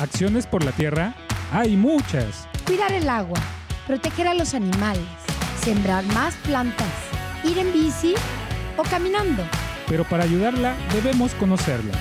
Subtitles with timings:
[0.00, 1.14] Acciones por la tierra
[1.52, 2.48] hay muchas.
[2.66, 3.38] Cuidar el agua,
[3.86, 5.06] proteger a los animales,
[5.62, 6.92] sembrar más plantas,
[7.44, 8.14] ir en bici
[8.76, 9.44] o caminando.
[9.88, 11.92] Pero para ayudarla debemos conocerla.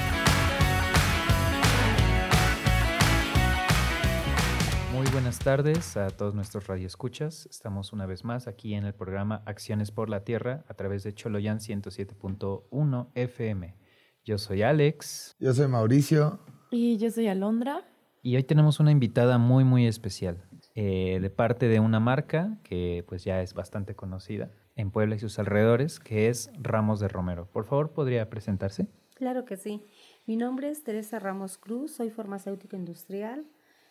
[4.94, 7.46] Muy buenas tardes a todos nuestros radioescuchas.
[7.48, 11.14] Estamos una vez más aquí en el programa Acciones por la Tierra a través de
[11.14, 13.76] Choloyan 107.1 FM.
[14.24, 15.36] Yo soy Alex.
[15.40, 16.40] Yo soy Mauricio.
[16.72, 17.82] Y yo soy Alondra.
[18.24, 20.38] Y hoy tenemos una invitada muy, muy especial,
[20.76, 25.20] eh, de parte de una marca que pues ya es bastante conocida en Puebla y
[25.20, 27.48] sus alrededores, que es Ramos de Romero.
[27.52, 28.88] Por favor, ¿podría presentarse?
[29.16, 29.84] Claro que sí.
[30.28, 33.46] Mi nombre es Teresa Ramos Cruz, soy farmacéutica industrial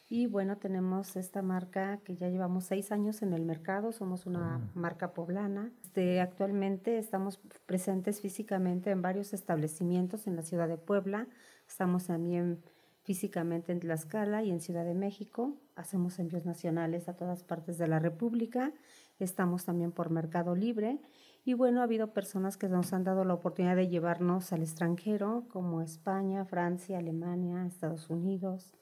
[0.09, 4.59] y bueno, tenemos esta marca que ya llevamos seis años en el mercado, somos una
[4.59, 4.71] Mm.
[4.79, 5.71] marca poblana.
[5.83, 11.27] Este, actualmente estamos presentes físicamente en varios establecimientos en la ciudad de Puebla,
[11.71, 12.61] estamos también
[13.03, 17.87] físicamente en Tlaxcala y en Ciudad de México, hacemos envíos nacionales a todas partes de
[17.87, 18.73] la República,
[19.21, 20.99] estamos también por Mercado Libre
[21.45, 25.47] y bueno, ha habido personas que nos han dado la oportunidad de llevarnos al extranjero,
[25.49, 28.75] como España, Francia, Alemania, Estados Unidos,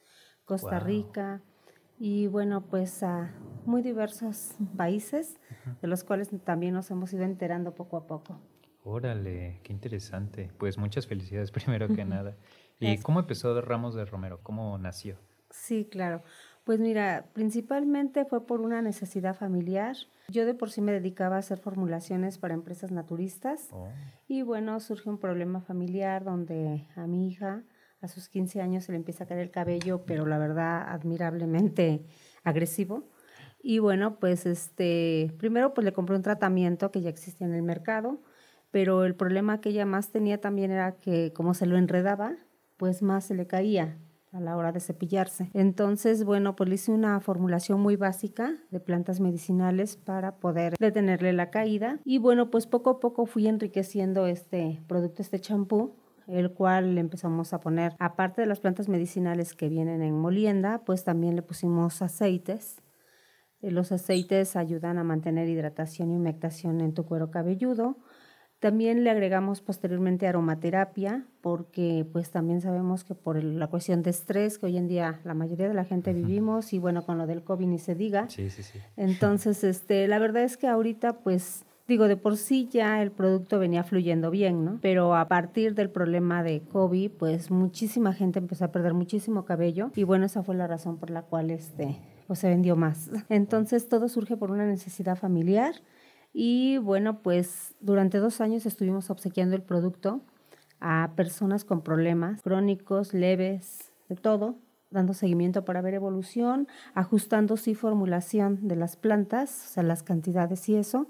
[0.44, 0.86] Costa Wow.
[0.86, 1.42] Rica
[1.98, 3.34] y bueno, pues a
[3.66, 5.38] muy diversos países,
[5.82, 8.40] de los cuales también nos hemos ido enterando poco a poco.
[8.84, 10.50] Órale, qué interesante.
[10.58, 12.36] Pues muchas felicidades primero que nada.
[12.80, 14.40] ¿Y cómo empezó Ramos de Romero?
[14.42, 15.18] ¿Cómo nació?
[15.50, 16.22] Sí, claro.
[16.64, 19.96] Pues mira, principalmente fue por una necesidad familiar.
[20.28, 23.88] Yo de por sí me dedicaba a hacer formulaciones para empresas naturistas Oh,
[24.26, 27.64] y bueno, surge un problema familiar donde a mi hija
[28.00, 32.04] a sus 15 años se le empieza a caer el cabello, pero la verdad admirablemente
[32.44, 33.08] agresivo.
[33.60, 37.62] Y bueno, pues este, primero pues le compré un tratamiento que ya existía en el
[37.62, 38.22] mercado,
[38.70, 42.36] pero el problema que ella más tenía también era que como se lo enredaba,
[42.78, 43.98] pues más se le caía
[44.32, 45.50] a la hora de cepillarse.
[45.54, 51.32] Entonces, bueno, pues le hice una formulación muy básica de plantas medicinales para poder detenerle
[51.32, 51.98] la caída.
[52.04, 57.00] Y bueno, pues poco a poco fui enriqueciendo este producto, este champú, el cual le
[57.00, 61.42] empezamos a poner, aparte de las plantas medicinales que vienen en molienda, pues también le
[61.42, 62.82] pusimos aceites.
[63.62, 67.96] Eh, Los aceites ayudan a mantener hidratación y humectación en tu cuero cabelludo.
[68.60, 74.58] También le agregamos posteriormente aromaterapia porque pues también sabemos que por la cuestión de estrés
[74.58, 77.44] que hoy en día la mayoría de la gente vivimos y bueno, con lo del
[77.44, 78.28] COVID ni se diga.
[78.28, 78.80] sí, sí, sí.
[78.96, 83.58] Entonces, este, la verdad es que ahorita pues digo, de por sí ya el producto
[83.58, 84.78] venía fluyendo bien, ¿no?
[84.82, 89.90] Pero a partir del problema de COVID, pues muchísima gente empezó a perder muchísimo cabello
[89.96, 93.10] y bueno, esa fue la razón por la cual este pues se vendió más.
[93.30, 95.76] Entonces, todo surge por una necesidad familiar
[96.40, 100.20] y bueno, pues durante dos años estuvimos obsequiando el producto
[100.78, 104.54] a personas con problemas crónicos, leves, de todo,
[104.88, 110.68] dando seguimiento para ver evolución, ajustando sí formulación de las plantas, o sea, las cantidades
[110.68, 111.08] y eso.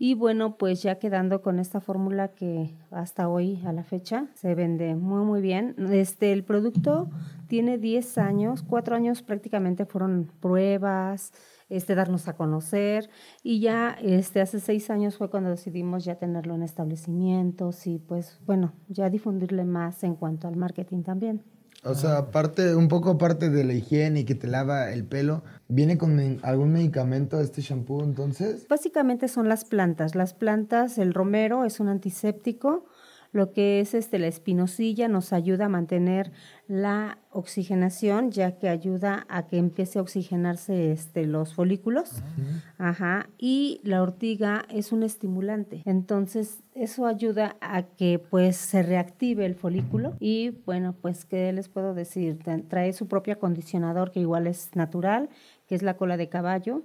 [0.00, 4.54] Y bueno, pues ya quedando con esta fórmula que hasta hoy a la fecha se
[4.54, 5.74] vende muy muy bien.
[5.90, 7.10] Este el producto
[7.48, 11.32] tiene 10 años, 4 años prácticamente fueron pruebas,
[11.68, 13.10] este darnos a conocer
[13.42, 18.38] y ya este hace 6 años fue cuando decidimos ya tenerlo en establecimientos y pues
[18.46, 21.42] bueno, ya difundirle más en cuanto al marketing también.
[21.84, 25.42] O sea, aparte, un poco aparte de la higiene y que te lava el pelo,
[25.68, 28.66] ¿viene con algún medicamento este shampoo entonces?
[28.68, 30.14] Básicamente son las plantas.
[30.14, 32.84] Las plantas, el romero es un antiséptico.
[33.30, 36.32] Lo que es este, la espinosilla nos ayuda a mantener
[36.66, 42.22] la oxigenación, ya que ayuda a que empiece a oxigenarse este, los folículos.
[42.78, 43.28] Ajá.
[43.36, 45.82] Y la ortiga es un estimulante.
[45.84, 50.16] Entonces, eso ayuda a que pues se reactive el folículo.
[50.20, 52.38] Y bueno, pues, ¿qué les puedo decir?
[52.38, 55.28] Tra- Trae su propio acondicionador, que igual es natural,
[55.66, 56.82] que es la cola de caballo.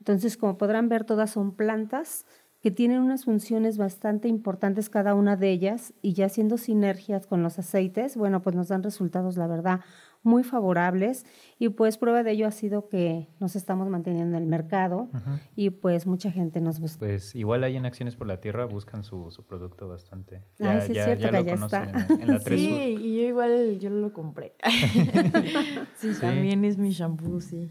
[0.00, 2.26] Entonces, como podrán ver, todas son plantas
[2.64, 7.42] que tienen unas funciones bastante importantes cada una de ellas y ya haciendo sinergias con
[7.42, 9.80] los aceites, bueno, pues nos dan resultados, la verdad,
[10.24, 11.24] muy favorables
[11.58, 15.08] y pues prueba de ello ha sido que nos estamos manteniendo en el mercado
[15.54, 16.98] y pues mucha gente nos busca.
[17.00, 20.42] Pues igual ahí en Acciones por la Tierra buscan su, su producto bastante.
[20.58, 22.14] Ay, sí es cierto que lo ya conocen está.
[22.14, 24.54] En, en la 3 Sí, y yo igual, yo lo compré.
[25.96, 27.70] sí, también es mi shampoo, sí.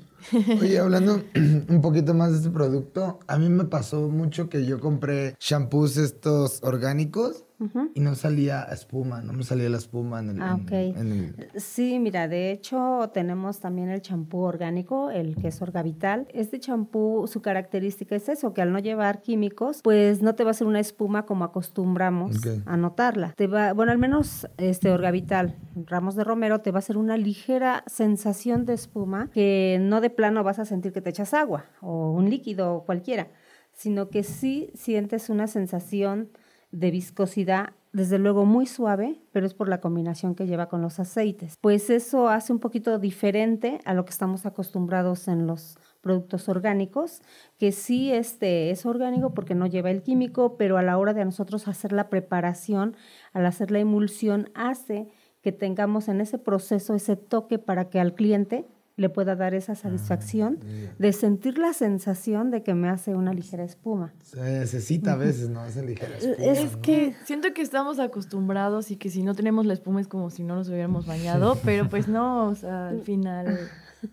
[0.62, 1.22] Oye, hablando
[1.70, 5.98] un poquito más de este producto, a mí me pasó mucho que yo compré shampoos
[5.98, 7.46] estos orgánicos
[7.94, 10.42] y no salía espuma, no me salía la espuma en el...
[10.42, 10.96] Ah, en-
[11.38, 16.28] el- Sí, mira, de hecho tenemos también el champú orgánico, el que es Orgavital.
[16.34, 20.50] Este champú, su característica es eso, que al no llevar químicos, pues no te va
[20.50, 23.34] a hacer una espuma como acostumbramos a notarla.
[23.36, 25.56] Te va, bueno, al menos este Orgavital,
[25.86, 30.10] Ramos de Romero, te va a hacer una ligera sensación de espuma que no de
[30.10, 33.28] plano vas a sentir que te echas agua o un líquido cualquiera,
[33.72, 36.30] sino que sí sientes una sensación
[36.74, 41.00] de viscosidad, desde luego muy suave, pero es por la combinación que lleva con los
[41.00, 41.56] aceites.
[41.62, 47.22] Pues eso hace un poquito diferente a lo que estamos acostumbrados en los productos orgánicos,
[47.60, 51.24] que sí este es orgánico porque no lleva el químico, pero a la hora de
[51.24, 52.98] nosotros hacer la preparación,
[53.32, 55.08] al hacer la emulsión, hace
[55.44, 59.74] que tengamos en ese proceso ese toque para que al cliente le pueda dar esa
[59.76, 60.60] satisfacción
[61.00, 64.14] de sentir la sensación de que me hace una ligera espuma.
[64.24, 65.66] Se necesita a veces, ¿no?
[65.66, 66.82] Esa ligera espuma, Es ¿no?
[66.82, 70.44] que siento que estamos acostumbrados y que si no tenemos la espuma es como si
[70.44, 73.58] no nos hubiéramos bañado, pero pues no, o sea, al final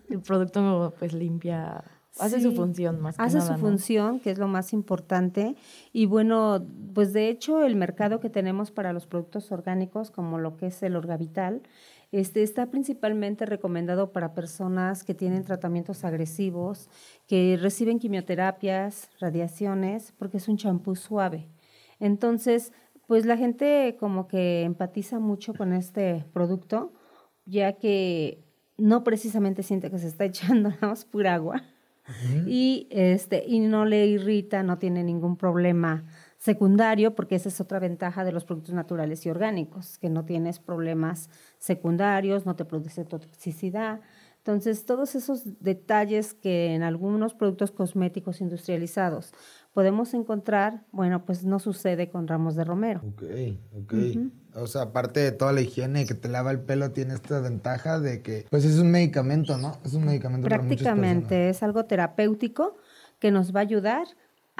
[0.09, 1.83] el producto pues limpia,
[2.19, 3.59] hace Sí, su función más que Hace nada, su ¿no?
[3.59, 5.55] función, que es lo más importante.
[5.93, 10.57] Y bueno, pues de hecho el mercado que tenemos para los productos orgánicos, como lo
[10.57, 11.61] que es el Orgavital,
[12.11, 16.89] este, está principalmente recomendado para personas que tienen tratamientos agresivos,
[17.27, 21.47] que reciben quimioterapias, radiaciones, porque es un champú suave.
[21.99, 22.73] Entonces,
[23.07, 26.93] pues la gente como que empatiza mucho con este producto,
[27.45, 28.43] ya que
[28.77, 31.63] no precisamente siente que se está echando nada más pura agua
[32.45, 36.03] y este y no le irrita, no tiene ningún problema
[36.41, 40.57] secundario, porque esa es otra ventaja de los productos naturales y orgánicos, que no tienes
[40.57, 41.29] problemas
[41.59, 44.01] secundarios, no te produce toxicidad.
[44.37, 49.33] Entonces, todos esos detalles que en algunos productos cosméticos industrializados
[49.71, 53.01] podemos encontrar, bueno, pues no sucede con ramos de romero.
[53.07, 53.23] Ok,
[53.83, 53.93] ok.
[54.55, 57.99] O sea, aparte de toda la higiene que te lava el pelo, tiene esta ventaja
[57.99, 59.77] de que, pues es un medicamento, ¿no?
[59.85, 62.77] Es un medicamento para muchas Prácticamente es algo terapéutico
[63.19, 64.07] que nos va a ayudar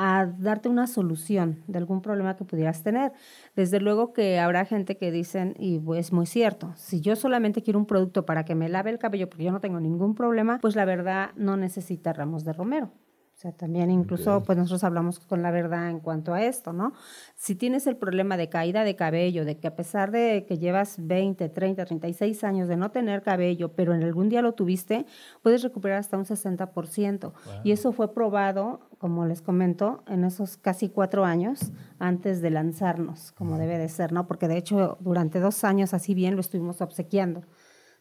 [0.03, 3.12] a darte una solución de algún problema que pudieras tener.
[3.56, 7.77] Desde luego que habrá gente que dicen, y es muy cierto, si yo solamente quiero
[7.77, 10.75] un producto para que me lave el cabello porque yo no tengo ningún problema, pues
[10.75, 12.92] la verdad no necesita ramos de romero.
[13.41, 16.93] O sea, también incluso pues nosotros hablamos con la verdad en cuanto a esto, ¿no?
[17.35, 20.97] Si tienes el problema de caída de cabello, de que a pesar de que llevas
[20.99, 25.07] 20, 30, 36 años de no tener cabello, pero en algún día lo tuviste,
[25.41, 27.33] puedes recuperar hasta un 60%.
[27.63, 33.31] Y eso fue probado, como les comento, en esos casi cuatro años antes de lanzarnos,
[33.31, 34.27] como debe de ser, ¿no?
[34.27, 37.41] Porque de hecho durante dos años así bien lo estuvimos obsequiando.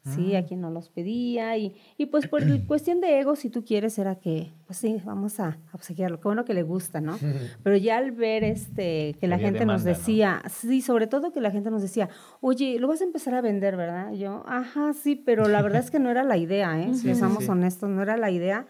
[0.02, 3.64] Sí, a quien no los pedía y, y pues por cuestión de ego, si tú
[3.64, 7.18] quieres, era que, pues sí, vamos a obsequiarlo, qué bueno que le gusta, ¿no?
[7.62, 11.40] Pero ya al ver este, que la había gente nos decía, sí, sobre todo que
[11.42, 12.08] la gente nos decía,
[12.40, 14.12] oye, lo vas a empezar a vender, ¿verdad?
[14.12, 16.92] Y yo, ajá, sí, pero la verdad es que no era la idea, ¿eh?
[16.94, 17.50] Si somos Sí.
[17.50, 18.66] honestos, no era la idea,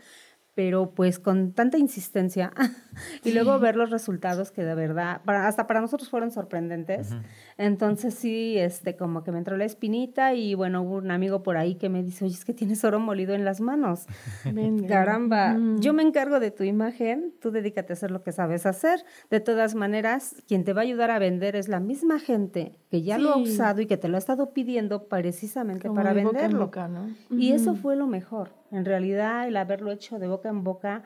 [0.55, 2.53] pero pues con tanta insistencia
[3.25, 7.11] y luego ver los resultados que de verdad, para, hasta para nosotros fueron sorprendentes.
[7.57, 11.57] Entonces sí, este, como que me entró la espinita y bueno, hubo un amigo por
[11.57, 14.07] ahí que me dice, oye, es que tienes oro molido en las manos.
[14.45, 14.89] Venga.
[14.89, 15.81] Caramba, Mm.
[15.81, 19.05] yo me encargo de tu imagen, tú dedícate a hacer lo que sabes hacer.
[19.31, 23.03] De todas maneras, quien te va a ayudar a vender es la misma gente que
[23.03, 26.67] ya lo ha usado y que te lo ha estado pidiendo precisamente Como para venderlo.
[26.67, 27.09] boca, ¿no?
[27.31, 28.51] Y eso fue lo mejor.
[28.71, 31.03] En realidad, el haberlo hecho de boca en boca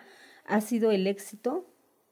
[0.47, 1.67] ha sido el éxito,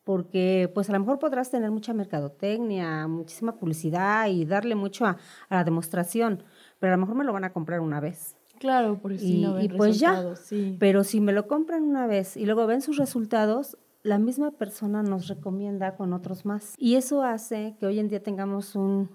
[0.04, 5.16] porque pues a lo mejor podrás tener mucha mercadotecnia, muchísima publicidad y darle mucho a,
[5.48, 6.42] a la demostración,
[6.80, 8.36] pero a lo mejor me lo van a comprar una vez.
[8.58, 10.34] Claro, por si Y- no ven y pues ya.
[10.36, 10.76] sí.
[10.80, 15.02] Pero si me lo compran una vez y luego ven sus resultados, la misma persona
[15.02, 16.74] nos recomienda con otros más.
[16.78, 19.10] Y eso hace que hoy en día tengamos un,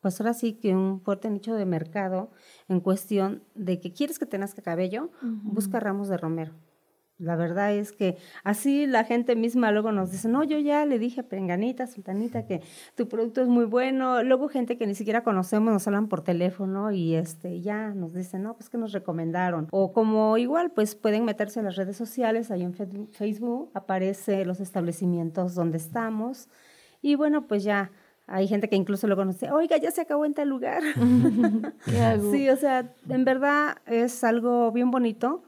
[0.00, 2.30] pues ahora sí que un fuerte nicho de mercado
[2.68, 6.52] en cuestión de que quieres que tengas cabello, busca ramos de romero.
[7.18, 11.00] La verdad es que así la gente misma luego nos dice, no, yo ya le
[11.00, 12.62] dije a Penganita, Sultanita, que
[12.94, 14.22] tu producto es muy bueno.
[14.22, 18.44] Luego gente que ni siquiera conocemos nos hablan por teléfono y este ya nos dicen,
[18.44, 19.66] no, pues que nos recomendaron.
[19.72, 22.74] O como igual, pues pueden meterse en las redes sociales, ahí en
[23.10, 26.48] Facebook aparece los establecimientos donde estamos.
[27.02, 27.90] Y bueno, pues ya
[28.28, 30.82] hay gente que incluso luego nos dice, oiga, ya se acabó en tal lugar.
[31.84, 32.30] ¿Qué hago?
[32.32, 35.42] Sí, o sea, en verdad es algo bien bonito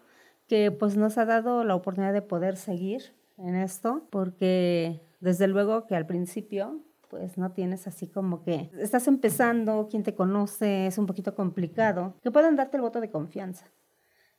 [0.49, 5.87] que pues nos ha dado la oportunidad de poder seguir en esto, porque desde luego
[5.87, 10.97] que al principio pues no tienes así como que estás empezando, quien te conoce, es
[10.97, 13.67] un poquito complicado, que puedan darte el voto de confianza.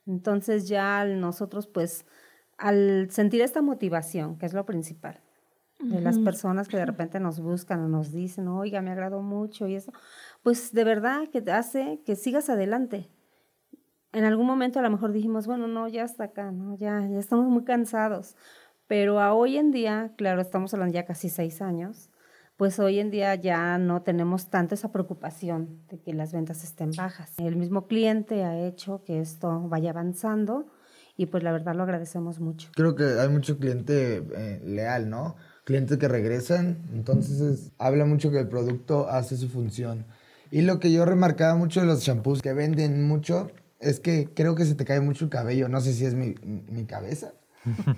[0.08, 2.06] Entonces ya nosotros pues
[2.58, 5.20] al sentir esta motivación, que es lo principal,
[5.84, 9.68] de las personas que de repente nos buscan o nos dicen, oiga, me agradó mucho
[9.68, 9.92] y eso,
[10.44, 13.10] pues de verdad que te hace que sigas adelante.
[14.14, 16.76] En algún momento a lo mejor dijimos, bueno, no, ya está acá, ¿no?
[16.76, 18.36] Ya, ya estamos muy cansados.
[18.88, 22.10] Pero a hoy en día, claro, estamos hablando ya casi seis años,
[22.58, 26.92] pues hoy en día ya no tenemos tanto esa preocupación de que las ventas estén
[26.92, 27.40] bajas.
[27.40, 30.68] El mismo cliente ha hecho que esto vaya avanzando
[31.18, 32.70] y pues la verdad lo agradecemos mucho.
[32.76, 35.38] Creo que hay mucho cliente eh, leal, ¿no?
[35.64, 40.06] Clientes que regresan, entonces habla mucho que el producto hace su función.
[40.50, 44.56] Y lo que yo remarcaba mucho de los shampoos que venden mucho es que creo
[44.56, 45.70] que se te cae mucho el cabello.
[45.70, 47.34] No sé si es mi, mi cabeza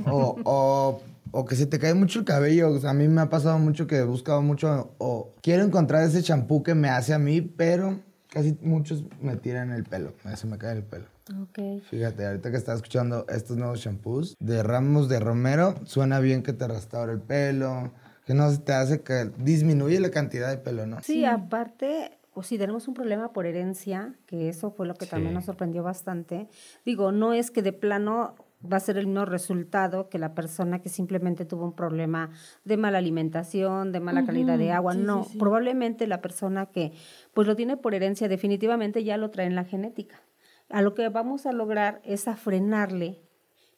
[0.05, 1.01] o, o,
[1.31, 2.79] o, que se te cae mucho el cabello.
[2.87, 6.63] a mí me ha pasado mucho que he buscado mucho o quiero encontrar ese champú
[6.63, 7.99] que me hace a mí, pero
[8.33, 10.13] casi muchos me tiran el pelo.
[10.35, 11.05] Se me cae el pelo.
[11.49, 11.81] Okay.
[11.81, 16.51] Fíjate, ahorita que estaba escuchando estos nuevos shampoos de Ramos de Romero, suena bien que
[16.51, 17.93] te restaure el pelo,
[18.25, 20.97] que no te hace que disminuye la cantidad de pelo, ¿no?
[21.03, 25.35] Sí, aparte, o si tenemos un problema por herencia, que eso fue lo que también
[25.35, 26.49] nos sorprendió bastante.
[26.83, 28.33] Digo, no es que de plano
[28.71, 32.29] va a ser el mismo resultado que la persona que simplemente tuvo un problema
[32.63, 34.93] de mala alimentación, de mala calidad de agua.
[34.93, 36.93] no, probablemente la persona que
[37.33, 40.21] pues lo tiene por herencia definitivamente ya lo trae en la genética
[40.69, 43.21] a lo que vamos a lograr es a frenarle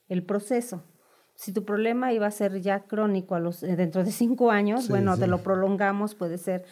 [0.08, 0.84] el proceso.
[1.36, 4.88] Si tu problema iba a ser ya crónico a los, eh, dentro de cinco años,
[4.88, 6.64] bueno, te lo prolongamos, puede ser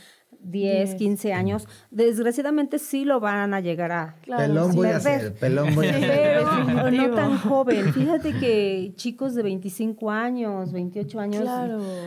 [0.44, 1.68] 10, 15 años.
[1.92, 4.16] Desgraciadamente sí lo van a llegar a...
[4.26, 6.44] pelón voy a hacer, pelón voy a hacer.
[6.66, 7.94] Pero no tan joven.
[7.94, 11.50] Fíjate que chicos de 25 años, 28 años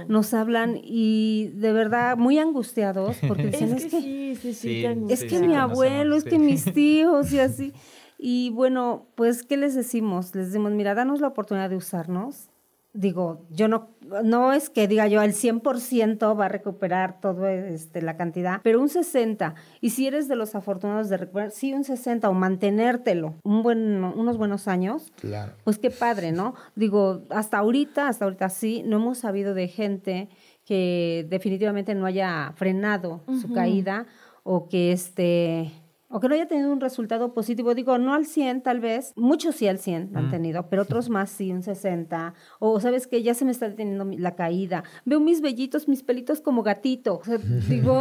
[0.09, 5.25] nos hablan y de verdad muy angustiados porque dicen, es, que, sí, sí, sí, es
[5.25, 7.73] que mi abuelo, es que mis tíos y así.
[8.19, 10.35] Y bueno, pues, ¿qué les decimos?
[10.35, 12.49] Les decimos, mira, danos la oportunidad de usarnos.
[12.97, 13.91] Digo, yo no,
[14.25, 18.81] no es que diga yo, el 100% va a recuperar toda este, la cantidad, pero
[18.81, 19.55] un 60%.
[19.81, 24.03] Y si eres de los afortunados de recuperar, sí, un 60% o mantenértelo un buen,
[24.03, 25.53] unos buenos años, claro.
[25.65, 26.55] pues qué padre, ¿no?
[26.75, 30.29] Digo, hasta ahorita, hasta ahorita sí, no hemos sabido de gente
[30.65, 34.07] que definitivamente no haya frenado su caída
[34.43, 35.71] o que este
[36.09, 39.57] o que no haya tenido un resultado positivo, digo, no al 100 tal vez, muchos
[39.57, 43.35] sí al 100 han tenido, pero otros más sí, un 60, o sabes que ya
[43.35, 47.21] se me está deteniendo la caída, veo mis vellitos, mis pelitos como gatito,
[47.69, 48.01] digo,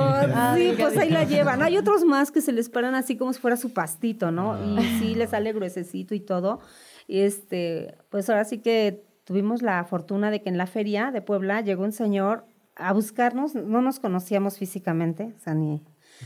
[0.55, 3.39] sí, pues ahí la llevan, hay otros más que se les paran así como si
[3.39, 4.55] fuera su pastito, ¿no?
[4.65, 4.99] Y ah.
[4.99, 6.59] sí les sale gruesecito y todo,
[7.07, 11.61] este, pues ahora sí que tuvimos la fortuna de que en la feria de Puebla
[11.61, 12.45] llegó un señor
[12.75, 15.81] a buscarnos, no nos conocíamos físicamente, o sea, ni,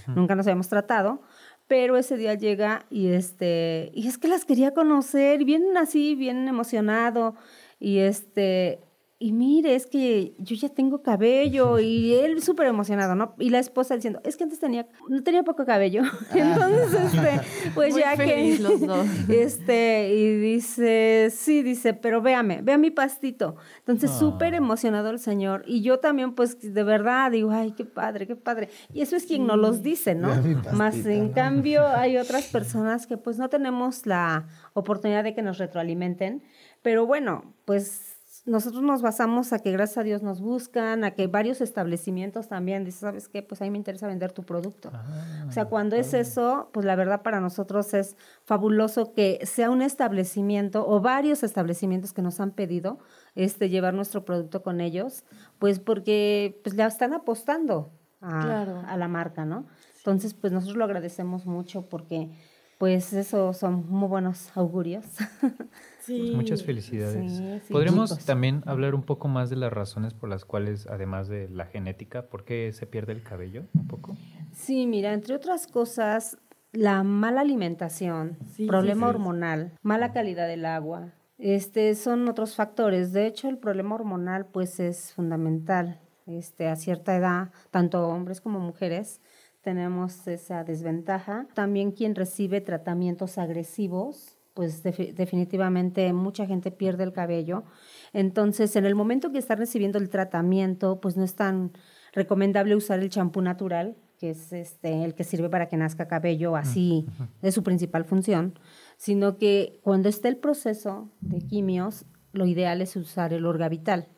[0.08, 1.22] nunca nos habíamos tratado,
[1.70, 6.48] pero ese día llega y este y es que las quería conocer, bien así, bien
[6.48, 7.36] emocionado
[7.80, 8.80] y este
[9.22, 13.36] y mire, es que yo ya tengo cabello y él súper emocionado, ¿no?
[13.38, 16.04] Y la esposa diciendo, es que antes tenía, no tenía poco cabello.
[16.34, 17.42] Entonces, este,
[17.76, 19.06] pues ya que, los dos.
[19.30, 23.58] este, y dice, sí, dice, pero véame, vea mi pastito.
[23.80, 24.20] Entonces, ah.
[24.20, 25.64] súper emocionado el señor.
[25.68, 28.70] Y yo también, pues, de verdad, digo, ay, qué padre, qué padre.
[28.94, 30.30] Y eso es quien nos los dice, ¿no?
[30.72, 35.58] Más en cambio, hay otras personas que, pues, no tenemos la oportunidad de que nos
[35.58, 36.42] retroalimenten.
[36.82, 38.09] Pero bueno, pues
[38.50, 42.84] nosotros nos basamos a que gracias a Dios nos buscan, a que varios establecimientos también
[42.84, 43.44] dicen, ¿sabes qué?
[43.44, 44.92] Pues a mí me interesa vender tu producto.
[44.94, 49.70] Ah, o sea, cuando es eso, pues la verdad para nosotros es fabuloso que sea
[49.70, 53.00] un establecimiento o varios establecimientos que nos han pedido
[53.36, 55.24] este, llevar nuestro producto con ellos,
[55.60, 57.92] pues porque pues le están apostando
[58.22, 59.68] a, a la marca, ¿no?
[59.98, 62.32] Entonces, pues nosotros lo agradecemos mucho porque
[62.80, 65.06] pues eso son muy buenos augurios.
[66.06, 67.64] Pues muchas felicidades.
[67.70, 71.66] ¿Podríamos también hablar un poco más de las razones por las cuales, además de la
[71.66, 74.18] genética, por qué se pierde el cabello un poco?
[74.54, 76.38] Sí, mira, entre otras cosas,
[76.72, 78.38] la mala alimentación,
[78.68, 83.14] problema hormonal, mala calidad del agua, este, son otros factores.
[83.14, 86.02] De hecho, el problema hormonal pues es fundamental.
[86.28, 89.20] Este, a cierta edad, tanto hombres como mujeres,
[89.62, 91.48] tenemos esa desventaja.
[91.56, 97.64] También quien recibe tratamientos agresivos, pues definitivamente mucha gente pierde el cabello.
[98.12, 101.72] Entonces, en el momento que está recibiendo el tratamiento, pues no es tan
[102.12, 106.58] recomendable usar el champú natural, que es este, el que sirve para que nazca cabello,
[106.58, 107.06] así
[107.42, 108.60] es su principal función,
[108.98, 114.10] sino que cuando está el proceso de quimios, lo ideal es usar el orgavital,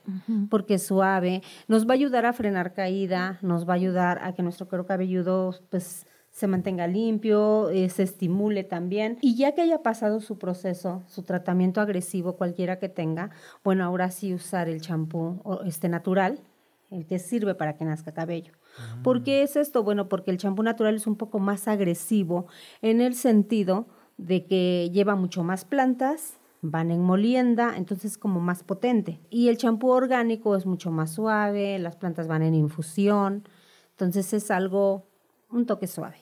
[0.49, 4.33] porque es suave, nos va a ayudar a frenar caída, nos va a ayudar a
[4.33, 9.17] que nuestro cuero cabelludo pues se mantenga limpio, eh, se estimule también.
[9.21, 13.31] Y ya que haya pasado su proceso, su tratamiento agresivo, cualquiera que tenga,
[13.63, 16.39] bueno, ahora sí usar el champú este natural
[16.91, 18.51] el que sirve para que nazca cabello.
[19.01, 19.83] ¿Por qué es esto?
[19.83, 22.47] Bueno, porque el champú natural es un poco más agresivo
[22.81, 28.39] en el sentido de que lleva mucho más plantas, van en molienda, entonces es como
[28.39, 29.19] más potente.
[29.29, 33.47] Y el champú orgánico es mucho más suave, las plantas van en infusión,
[33.91, 35.07] entonces es algo,
[35.51, 36.17] un toque suave,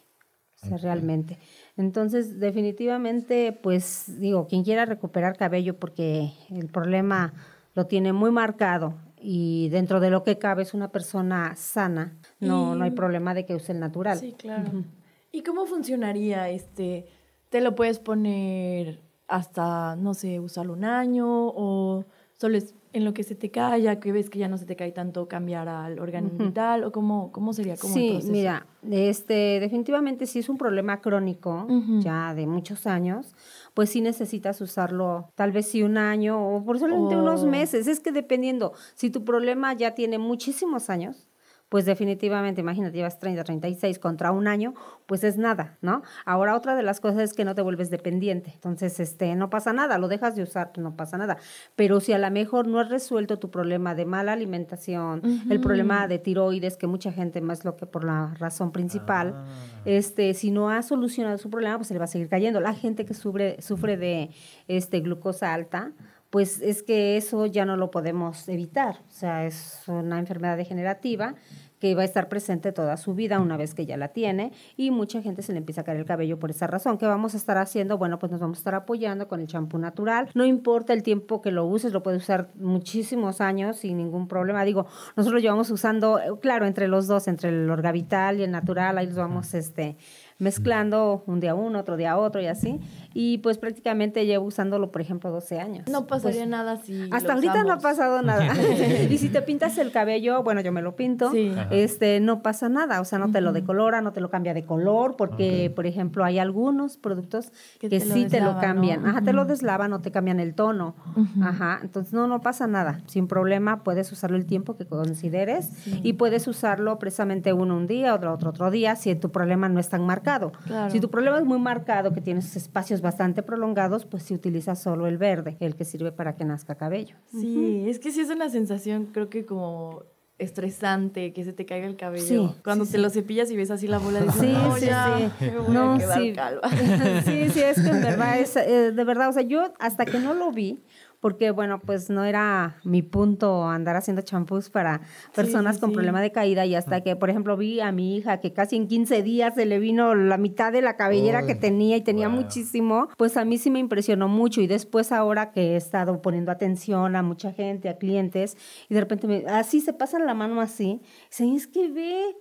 [0.61, 1.37] o sea, realmente.
[1.77, 7.33] Entonces, definitivamente, pues digo, quien quiera recuperar cabello porque el problema
[7.75, 12.75] lo tiene muy marcado y dentro de lo que cabe es una persona sana, no,
[12.75, 14.17] no hay problema de que use el natural.
[14.17, 14.83] Sí, claro.
[15.31, 17.07] ¿Y cómo funcionaría este?
[17.49, 23.13] ¿Te lo puedes poner hasta, no sé, usarlo un año o solo es en lo
[23.13, 25.67] que se te cae, ya que ves que ya no se te cae tanto, cambiar
[25.67, 30.57] al órgano vital o cómo, cómo sería como Sí, mira, este, definitivamente si es un
[30.57, 31.67] problema crónico
[31.99, 33.35] ya de muchos años,
[33.73, 37.87] pues sí necesitas usarlo tal vez sí un año o por solamente unos meses.
[37.87, 41.28] Es que dependiendo, si tu problema ya tiene muchísimos años,
[41.69, 44.73] pues definitivamente, imagínate, llevas 30, 36 contra un año,
[45.05, 46.01] pues es nada, ¿no?
[46.25, 49.71] Ahora otra de las cosas es que no te vuelves dependiente, entonces, este, no pasa
[49.71, 51.37] nada, lo dejas de usar, no pasa nada.
[51.75, 56.07] Pero si a lo mejor no has resuelto tu problema de mala alimentación, el problema
[56.07, 59.45] de tiroides, que mucha gente más lo que por la razón principal, ah.
[59.85, 62.59] este, si no has solucionado su problema, pues se le va a seguir cayendo.
[62.59, 64.31] La gente que sufre, sufre de
[64.67, 65.91] este, glucosa alta,
[66.29, 68.97] pues es que eso ya no lo podemos evitar.
[69.07, 71.35] O sea, es una enfermedad degenerativa
[71.79, 74.91] que va a estar presente toda su vida una vez que ya la tiene y
[74.91, 76.97] mucha gente se le empieza a caer el cabello por esa razón.
[76.97, 77.97] ¿Qué vamos a estar haciendo?
[77.97, 80.29] Bueno, pues nos vamos a estar apoyando con el champú natural.
[80.33, 84.63] No importa el tiempo que lo uses, lo puedes usar muchísimos años sin ningún problema.
[84.65, 89.07] Digo, nosotros llevamos usando, claro, entre los dos, entre el orgavital y el natural, ahí
[89.07, 89.97] los vamos este
[90.39, 92.79] mezclando un día uno, otro día otro y así.
[93.13, 95.87] Y pues prácticamente llevo usándolo, por ejemplo, 12 años.
[95.89, 97.09] No pasaría pues, nada si.
[97.11, 98.53] Hasta ahorita no ha pasado nada.
[99.09, 101.31] y si te pintas el cabello, bueno, yo me lo pinto,
[101.71, 103.01] este, no pasa nada.
[103.01, 106.23] O sea, no te lo decolora, no te lo cambia de color, porque, por ejemplo,
[106.23, 109.05] hay algunos productos que, sí te lo cambian.
[109.05, 110.95] Ajá, te lo deslavan o te cambian el tono.
[111.41, 111.79] Ajá.
[111.81, 113.01] Entonces, no, no pasa nada.
[113.07, 115.71] Sin problema, puedes usarlo el tiempo que consideres
[116.03, 119.79] y puedes usarlo precisamente uno un día, otro otro, otro día, si tu problema no
[119.79, 120.51] es tan marcado
[120.89, 125.07] si tu problema es muy marcado, que tienes espacios bastante prolongados, pues si utilizas solo
[125.07, 127.15] el verde, el que sirve para que nazca cabello.
[127.31, 130.03] Sí, es que sí es una sensación, creo que como
[130.37, 132.55] estresante que se te caiga el cabello.
[132.63, 135.45] Cuando te lo cepillas y ves así la bola de sí, no, sí, ya, sí.
[135.45, 136.33] Me voy no, a quedar sí.
[136.33, 136.69] calva.
[137.25, 140.19] sí, sí, es que en verdad es, eh, de verdad, o sea, yo hasta que
[140.19, 140.83] no lo vi,
[141.19, 145.01] porque bueno, pues no era mi punto andar haciendo champús para
[145.35, 148.53] personas con problema de caída y hasta que, por ejemplo, vi a mi hija que
[148.53, 152.01] casi en 15 días se le vino la mitad de la cabellera que tenía y
[152.01, 156.21] tenía muchísimo, pues a mí sí me impresionó mucho y después ahora que he estado
[156.21, 160.33] poniendo atención a mucha gente, a clientes y de repente me, así se pasan la
[160.33, 162.35] mano así, dicen, es que ve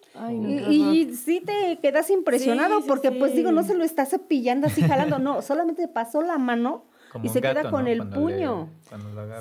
[0.68, 4.82] y, y, sí te quedas impresionado porque pues digo, no se lo está cepillando así
[4.82, 6.84] jalando, no, solamente pasó la mano
[7.22, 8.68] y se queda con el puño.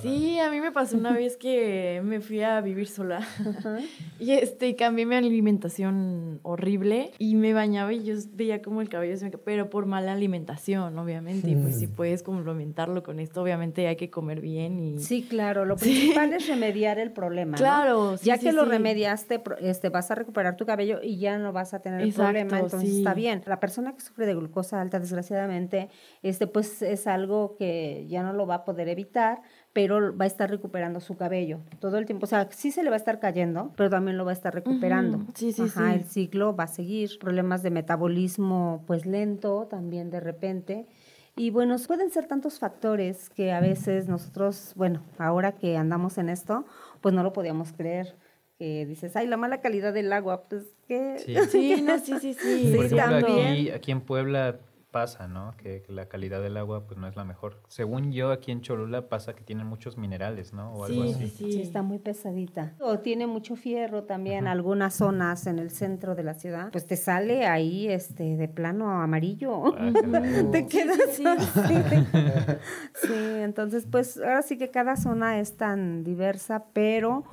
[0.02, 3.22] sí, a mí me pasó una vez que me fui a vivir sola.
[4.20, 9.16] Y este cambié mi alimentación horrible y me bañaba y yo veía como el cabello
[9.16, 13.88] se me pero por mala alimentación, obviamente, y pues si puedes complementarlo con esto, obviamente
[13.88, 18.38] hay que comer bien y Sí, claro, lo principal es remediar el problema, Claro, Ya
[18.38, 22.02] que lo remediaste, este vas a recuperar tu cabello y ya no vas a tener
[22.02, 23.44] el problema, entonces está bien.
[23.46, 25.90] La persona que sufre de glucosa alta, desgraciadamente,
[26.24, 29.42] este pues es algo que ya no lo va a poder evitar,
[29.74, 32.26] pero va a estar recuperando su cabello todo el tiempo.
[32.26, 34.54] O sea, sí se le va a estar cayendo, pero también lo va a estar
[34.54, 35.26] recuperando.
[35.34, 37.20] Sí, sí, Ajá, el ciclo va a seguir.
[37.20, 40.88] Problemas de metabolismo, pues lento también de repente.
[41.36, 46.30] Y bueno, pueden ser tantos factores que a veces nosotros, bueno, ahora que andamos en
[46.30, 46.66] esto,
[47.02, 48.16] pues no lo podíamos creer
[48.58, 51.20] que dices, ay, la mala calidad del agua, pues que...
[51.20, 52.74] Sí, sí, no, sí, sí, sí.
[52.76, 54.60] Por ejemplo, aquí, aquí en Puebla
[54.92, 55.54] pasa, ¿no?
[55.58, 57.62] Que, la calidad del agua pues no es la mejor.
[57.68, 60.74] Según yo, aquí en Cholula pasa que tiene muchos minerales, ¿no?
[60.74, 61.28] O algo así.
[61.30, 62.74] Sí, sí, está muy pesadita.
[62.80, 66.96] O tiene mucho fierro también, algunas zonas en el centro de la ciudad, pues te
[66.96, 69.76] sale ahí este de plano amarillo.
[69.78, 69.92] Ah,
[70.52, 71.24] te quedas sí,
[73.08, 77.24] sí, entonces pues ahora sí que cada zona es tan diversa, pero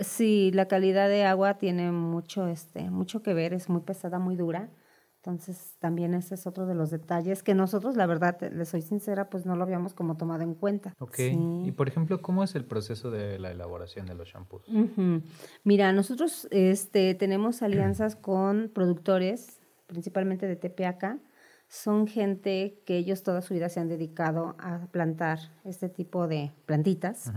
[0.00, 4.36] sí, la calidad de agua tiene mucho, este, mucho que ver, es muy pesada, muy
[4.36, 4.68] dura.
[5.26, 9.30] Entonces, también ese es otro de los detalles que nosotros, la verdad, les soy sincera,
[9.30, 10.92] pues no lo habíamos como tomado en cuenta.
[10.98, 11.18] Ok.
[11.64, 14.66] Y por ejemplo, ¿cómo es el proceso de la elaboración de los shampoos?
[15.62, 21.16] Mira, nosotros este, tenemos alianzas con productores, principalmente de TPAK.
[21.68, 26.52] Son gente que ellos toda su vida se han dedicado a plantar este tipo de
[26.66, 27.32] plantitas.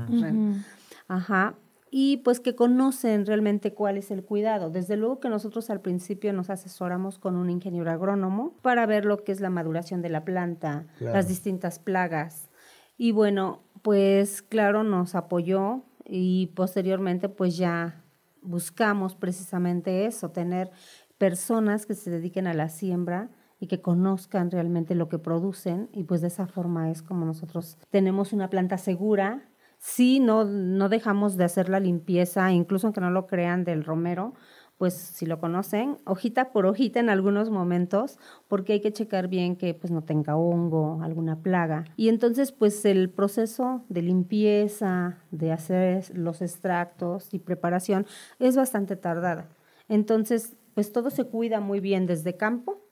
[1.07, 1.55] Ajá
[1.89, 4.69] y pues que conocen realmente cuál es el cuidado.
[4.69, 9.23] Desde luego que nosotros al principio nos asesoramos con un ingeniero agrónomo para ver lo
[9.23, 11.15] que es la maduración de la planta, Claro.
[11.15, 12.49] las distintas plagas.
[12.97, 18.03] Y bueno, pues claro, nos apoyó y posteriormente pues ya
[18.41, 20.71] buscamos precisamente eso, tener
[21.17, 26.03] personas que se dediquen a la siembra y que conozcan realmente lo que producen y
[26.03, 29.49] pues de esa forma es como nosotros tenemos una planta segura.
[29.79, 34.33] Sí, no, no dejamos de hacer la limpieza, incluso aunque no lo crean del romero,
[34.77, 39.55] pues si lo conocen, hojita por hojita en algunos momentos, porque hay que checar bien
[39.55, 41.85] que pues no tenga hongo, alguna plaga.
[41.95, 48.05] Y entonces pues el proceso de limpieza, de hacer los extractos y preparación
[48.39, 49.49] es bastante tardada.
[49.89, 52.83] Entonces pues todo se cuida muy bien desde campo,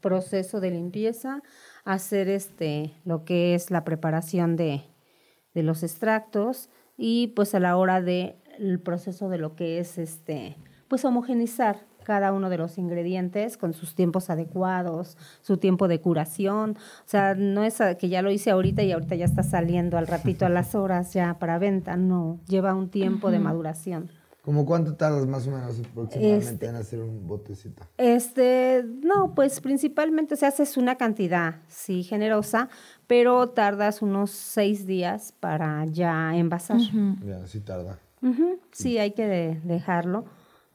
[0.00, 1.42] proceso de limpieza,
[1.84, 4.84] hacer este lo que es la preparación de,
[5.56, 9.96] de los extractos y pues a la hora de el proceso de lo que es
[9.96, 16.00] este pues homogenizar cada uno de los ingredientes con sus tiempos adecuados, su tiempo de
[16.00, 16.76] curación.
[16.78, 20.06] O sea, no es que ya lo hice ahorita y ahorita ya está saliendo al
[20.06, 21.96] ratito a las horas ya para venta.
[21.96, 24.10] No, lleva un tiempo de maduración.
[24.46, 27.82] ¿Cómo cuánto tardas más o menos aproximadamente Este- en hacer un botecito?
[27.98, 32.68] Este, no, pues principalmente se haces una cantidad, sí, generosa,
[33.08, 36.78] pero tardas unos seis días para ya envasar.
[37.26, 37.98] Ya, sí tarda.
[38.22, 40.26] Ujú, Sí, hay que de- dejarlo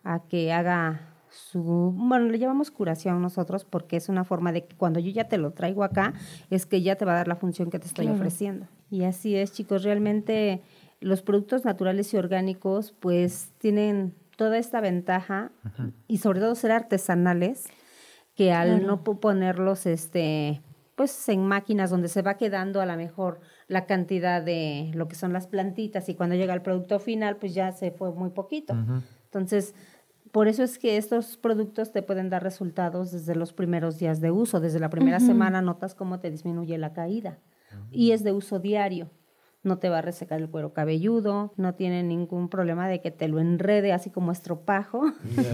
[0.03, 1.61] a que haga su...
[1.95, 5.37] Bueno, le llamamos curación nosotros porque es una forma de que cuando yo ya te
[5.37, 6.13] lo traigo acá,
[6.49, 8.67] es que ya te va a dar la función que te estoy ofreciendo.
[8.89, 10.61] Y así es, chicos, realmente
[11.01, 15.51] los productos naturales y orgánicos pues tienen toda esta ventaja
[16.07, 17.65] y sobre todo ser artesanales
[18.35, 20.61] que al no po- ponerlos este
[20.95, 25.15] pues en máquinas donde se va quedando a lo mejor la cantidad de lo que
[25.15, 28.73] son las plantitas y cuando llega el producto final pues ya se fue muy poquito.
[29.25, 29.73] Entonces,
[30.31, 34.31] por eso es que estos productos te pueden dar resultados desde los primeros días de
[34.31, 37.39] uso, desde la primera semana notas cómo te disminuye la caída.
[37.91, 39.09] Y es de uso diario.
[39.63, 43.27] No te va a resecar el cuero cabelludo, no tiene ningún problema de que te
[43.27, 45.03] lo enrede así como estropajo.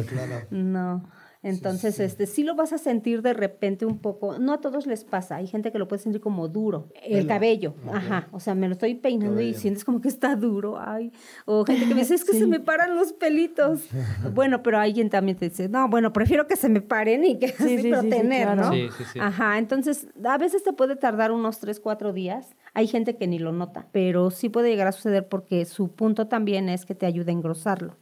[0.08, 0.46] Claro.
[0.52, 1.04] No.
[1.48, 5.04] Entonces, este, sí lo vas a sentir de repente un poco, no a todos les
[5.04, 7.28] pasa, hay gente que lo puede sentir como duro, el Pelo.
[7.28, 11.12] cabello, ajá, o sea, me lo estoy peinando y sientes como que está duro, ay,
[11.46, 13.88] o gente que me dice, es que se me paran los pelitos.
[14.34, 17.48] bueno, pero alguien también te dice, no, bueno, prefiero que se me paren y que
[17.48, 18.66] así sí, sí, pero sí, tener, claro.
[18.66, 18.74] ¿no?
[18.74, 19.20] Sí, sí, sí.
[19.20, 23.40] Ajá, entonces, a veces te puede tardar unos tres, cuatro días, hay gente que ni
[23.40, 27.06] lo nota, pero sí puede llegar a suceder porque su punto también es que te
[27.06, 27.96] ayuda a engrosarlo.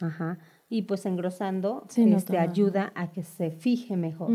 [0.00, 0.38] Ajá.
[0.70, 4.30] Y pues engrosando Sí, no este, ayuda a que se fije mejor.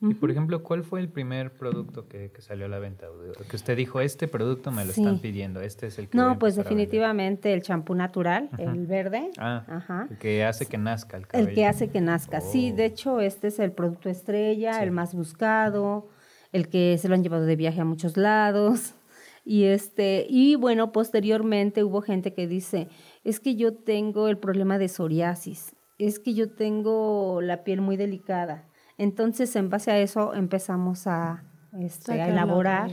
[0.00, 3.06] Y por ejemplo, ¿cuál fue el primer producto que, que salió a la venta?
[3.50, 5.00] Que usted dijo, este producto me lo Sí.
[5.02, 6.86] están pidiendo, este es el que voy a No, pues empezar a vender".
[6.86, 9.30] definitivamente el champú natural, el verde.
[9.38, 10.06] Ah, Ajá.
[10.08, 11.48] el que hace que nazca el cabello.
[11.48, 12.40] El que hace que nazca.
[12.40, 12.76] Sí, Oh.
[12.76, 14.82] de hecho, este es el producto estrella, Sí.
[14.84, 16.08] el más buscado,
[16.52, 18.94] el que se lo han llevado de viaje a muchos lados.
[19.48, 22.88] Y este, y bueno, posteriormente hubo gente que dice,
[23.26, 27.96] es que yo tengo el problema de psoriasis, es que yo tengo la piel muy
[27.96, 28.64] delicada.
[28.98, 31.42] Entonces, en base a eso empezamos a,
[31.80, 32.90] este, a elaborar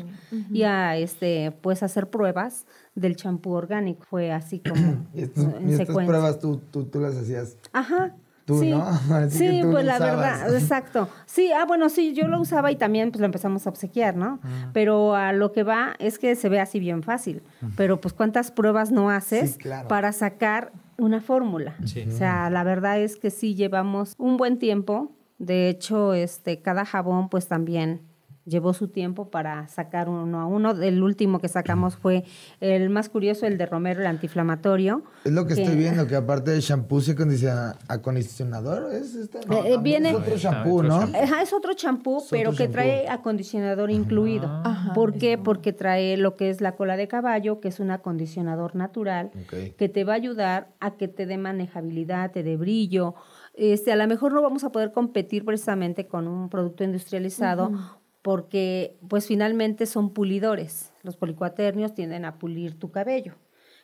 [0.51, 2.65] y a este, pues hacer pruebas
[2.95, 4.03] del champú orgánico.
[4.09, 6.07] Fue así como Y, estos- en y estas secuencia.
[6.07, 7.57] pruebas tú, tú, tú las hacías.
[7.71, 8.15] Ajá.
[8.45, 8.71] Tú, sí.
[8.71, 8.83] ¿no?
[9.11, 10.15] Así que sí, tú pues la usabas.
[10.15, 11.09] verdad, exacto.
[11.25, 14.39] Sí, ah, bueno, sí, yo lo usaba y también pues lo empezamos a obsequiar, ¿no?
[14.73, 17.41] Pero a lo que va es que se ve así bien fácil.
[17.77, 19.87] Pero pues cuántas pruebas no haces Sí, claro.
[19.87, 21.75] para sacar una fórmula.
[21.85, 22.03] Sí.
[22.07, 25.11] O sea, la verdad es que sí llevamos un buen tiempo.
[25.39, 28.01] De hecho, este, cada jabón pues también
[28.45, 30.71] llevó su tiempo para sacar uno a uno.
[30.71, 32.23] El último que sacamos fue
[32.59, 35.03] el más curioso, el de Romero, el antiinflamatorio.
[35.23, 39.39] Es lo que que- estoy viendo, que aparte de shampoo y acondiciona- acondicionador, ¿es este?
[39.47, 40.95] No, Eh, eh, viene- Es otro Ah, shampoo, otro ¿no?
[40.95, 42.73] Ajá, es otro champú, Es pero otro que champú.
[42.73, 44.45] trae acondicionador incluido.
[44.63, 45.33] Ajá, ¿Por qué?
[45.33, 45.43] eso.
[45.43, 49.31] Porque trae lo que es la cola de caballo, que es un acondicionador natural,
[49.77, 53.15] que te va a ayudar a que te dé manejabilidad, te dé brillo.
[53.55, 57.71] Este, a lo mejor no vamos a poder competir precisamente con un producto industrializado
[58.23, 60.91] porque pues finalmente son pulidores.
[61.03, 63.35] Los policuaternios tienden a pulir tu cabello.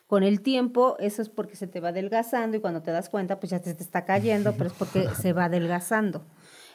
[0.07, 3.39] Con el tiempo, eso es porque se te va adelgazando y cuando te das cuenta,
[3.39, 6.25] pues ya te, te está cayendo, pero es porque se va adelgazando.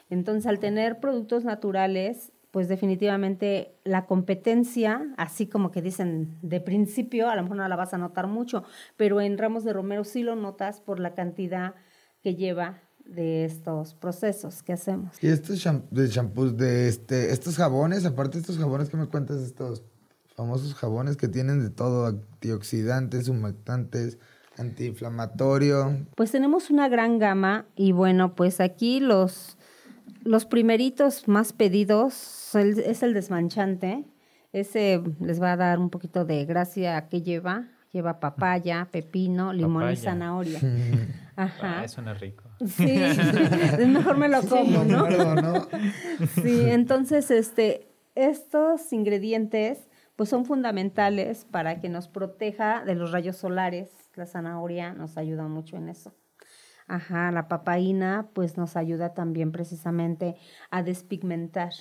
[0.09, 7.29] Entonces, al tener productos naturales, pues definitivamente la competencia, así como que dicen de principio,
[7.29, 8.63] a lo mejor no la vas a notar mucho,
[8.95, 11.75] pero en ramos de romero sí lo notas por la cantidad
[12.21, 15.11] que lleva de estos procesos que hacemos.
[15.21, 19.07] Y estos cham- de shampoos, de este, estos jabones, aparte de estos jabones que me
[19.07, 19.83] cuentas, estos
[20.35, 24.17] famosos jabones que tienen de todo, antioxidantes, humectantes,
[24.57, 26.05] antiinflamatorio.
[26.15, 29.57] Pues tenemos una gran gama y bueno, pues aquí los,
[30.23, 34.05] los primeritos más pedidos el- es el desmanchante.
[34.53, 37.67] Ese les va a dar un poquito de gracia que lleva.
[37.91, 40.59] Lleva papaya, pepino, limón y zanahoria.
[41.37, 41.81] Ajá.
[41.81, 42.43] Ah, suena rico.
[42.59, 42.85] Sí,
[43.79, 45.07] es mejor me lo como, ¿no?
[46.35, 53.35] Sí, entonces este, estos ingredientes pues son fundamentales para que nos proteja de los rayos
[53.35, 53.89] solares.
[54.15, 56.13] La zanahoria nos ayuda mucho en eso.
[56.87, 60.35] Ajá, la papaína pues nos ayuda también precisamente
[60.69, 61.73] a despigmentar.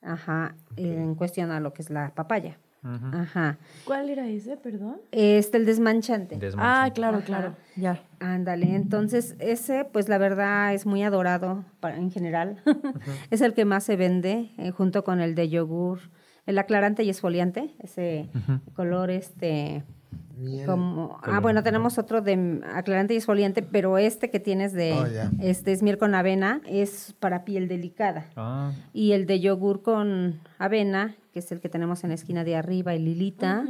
[0.00, 2.58] Ajá, en cuestión a lo que es la papaya.
[2.82, 3.58] Ajá.
[3.84, 4.98] ¿Cuál era ese, perdón?
[5.10, 6.36] Este, el desmanchante.
[6.36, 6.92] Ah, Desmanchante.
[6.94, 7.26] claro, Ajá.
[7.26, 7.56] claro.
[7.76, 8.02] Ya.
[8.20, 12.62] Ándale, entonces ese, pues la verdad es muy adorado para- en general.
[13.30, 16.00] es el que más se vende, eh, junto con el de yogur,
[16.46, 18.30] el aclarante y esfoliante, ese
[18.74, 19.84] color este
[20.38, 20.66] Miel.
[20.66, 25.06] como ah bueno tenemos otro de aclarante y esfoliante pero este que tienes de Oh,
[25.40, 28.26] este es miel con avena es para piel delicada.
[28.36, 32.44] Ah, y el de yogur con avena, que es el que tenemos en la esquina
[32.44, 33.64] de arriba, y Lilita,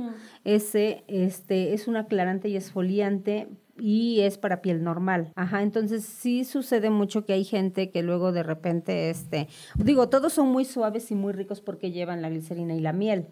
[0.44, 3.48] ese este, es un aclarante y esfoliante
[3.80, 5.32] y es para piel normal.
[5.34, 10.32] Ajá, entonces sí sucede mucho que hay gente que luego de repente, este, digo, todos
[10.32, 13.26] son muy suaves y muy ricos porque llevan la glicerina y la miel,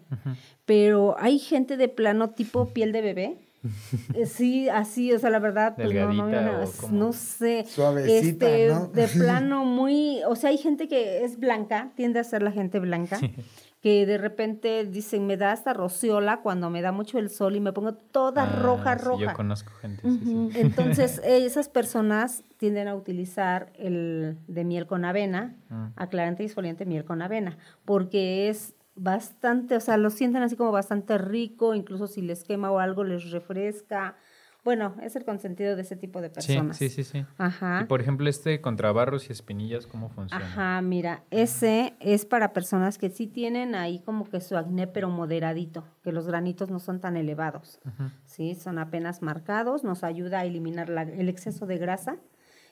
[0.65, 3.37] pero hay gente de plano tipo piel de bebé.
[4.13, 7.65] Eh, Sí, así, o sea, la verdad, pues no, no, no, no sé.
[7.67, 8.87] Suavecita, Este, ¿no?
[8.87, 12.79] De plano muy, o sea, hay gente que es blanca, tiende a ser la gente
[12.79, 13.19] blanca,
[13.81, 17.59] que de repente dicen, me da hasta rociola cuando me da mucho el sol y
[17.59, 19.25] me pongo toda ah, roja, sí, roja.
[19.25, 20.49] Yo conozco gente, sí, sí.
[20.59, 25.87] Entonces, esas personas tienden a utilizar el de miel con avena, Mm.
[25.95, 30.71] aclarante y exfoliante miel con avena, porque es bastante, o sea, lo sienten así como
[30.71, 34.15] bastante rico, incluso si les quema o algo les refresca.
[34.67, 36.75] Bueno, es el consentido de ese tipo de personas.
[36.75, 37.25] sí, sí, sí.
[37.37, 37.79] Ajá.
[37.81, 40.43] Y por ejemplo, este contra barros y espinillas, ¿cómo funciona?
[40.45, 45.07] Ajá, mira, ese es para personas que sí tienen ahí como que su acné, pero
[45.09, 48.09] moderadito, que los granitos no son tan elevados, Ujú.
[48.25, 48.55] ¿sí?
[48.55, 52.17] Son apenas marcados, nos ayuda a eliminar la- el exceso de grasa.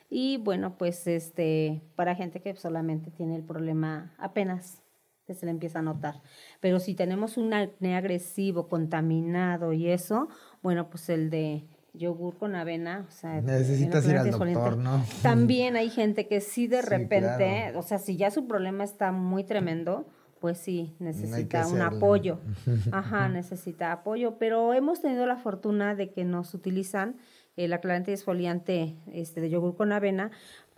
[0.10, 4.82] Y bueno, pues este, para gente que solamente tiene el problema apenas
[5.26, 6.22] que se le empieza a notar.
[6.60, 10.28] Pero si tenemos un acné agresivo, contaminado y eso,
[10.62, 11.66] bueno, pues el de
[11.98, 15.04] yogur con avena, o sea, Necesitas el ir al aclarante doctor, ¿no?
[15.22, 17.20] también hay gente que sí de Sí, repente,
[17.66, 17.80] claro.
[17.80, 20.06] o sea, si ya su problema está muy tremendo,
[20.40, 21.98] pues sí, necesita un hacerlo.
[21.98, 22.40] apoyo.
[22.92, 24.38] Ajá, necesita apoyo.
[24.38, 27.16] Pero hemos tenido la fortuna de que nos utilizan
[27.56, 30.32] el aclarante y esfoliante este, de yogur con avena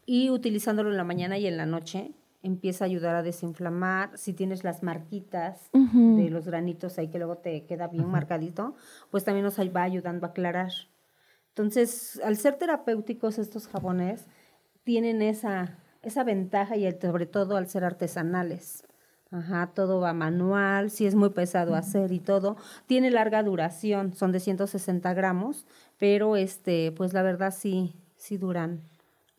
[0.05, 2.11] y utilizándolo en la mañana y en la noche
[2.43, 4.11] empieza a ayudar a desinflamar.
[4.15, 8.75] Si tienes las marquitas de los granitos ahí que luego te queda bien marcadito,
[9.09, 10.71] pues también nos va ayudando a aclarar.
[11.57, 14.27] Entonces, al ser terapéuticos estos jabones,
[14.83, 18.83] tienen esa, esa ventaja y el- sobre todo al ser artesanales.
[19.31, 22.57] Ajá, todo va manual, si es muy pesado hacer y todo.
[22.85, 25.65] Tiene larga duración, son de 160 gramos,
[25.97, 28.83] pero este, pues la verdad sí, sí duran.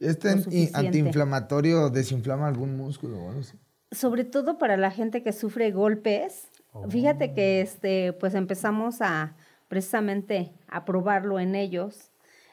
[0.01, 0.77] ¿Este suficiente.
[0.77, 3.57] antiinflamatorio desinflama algún músculo o algo así?
[3.91, 6.49] sobre todo para la gente que sufre golpes.
[6.91, 9.35] Fíjate que este, pues empezamos a
[9.69, 12.11] precisamente a probarlo en ellos.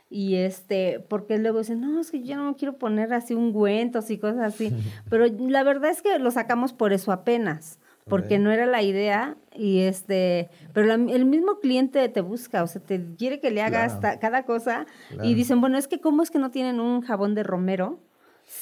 [0.09, 4.17] Y este, porque luego dicen, no, es que yo no quiero poner así ungüentos y
[4.19, 4.71] cosas así.
[5.09, 9.35] Pero la verdad es que lo sacamos por eso apenas, porque no era la idea.
[9.55, 13.61] Y este, pero la- el mismo cliente te busca, o sea, te quiere que le
[13.63, 14.19] hagas Claro.
[14.21, 14.85] cada cosa.
[15.09, 15.27] Claro.
[15.27, 17.99] Y dicen, bueno, es que ¿cómo es que no tienen un jabón de romero?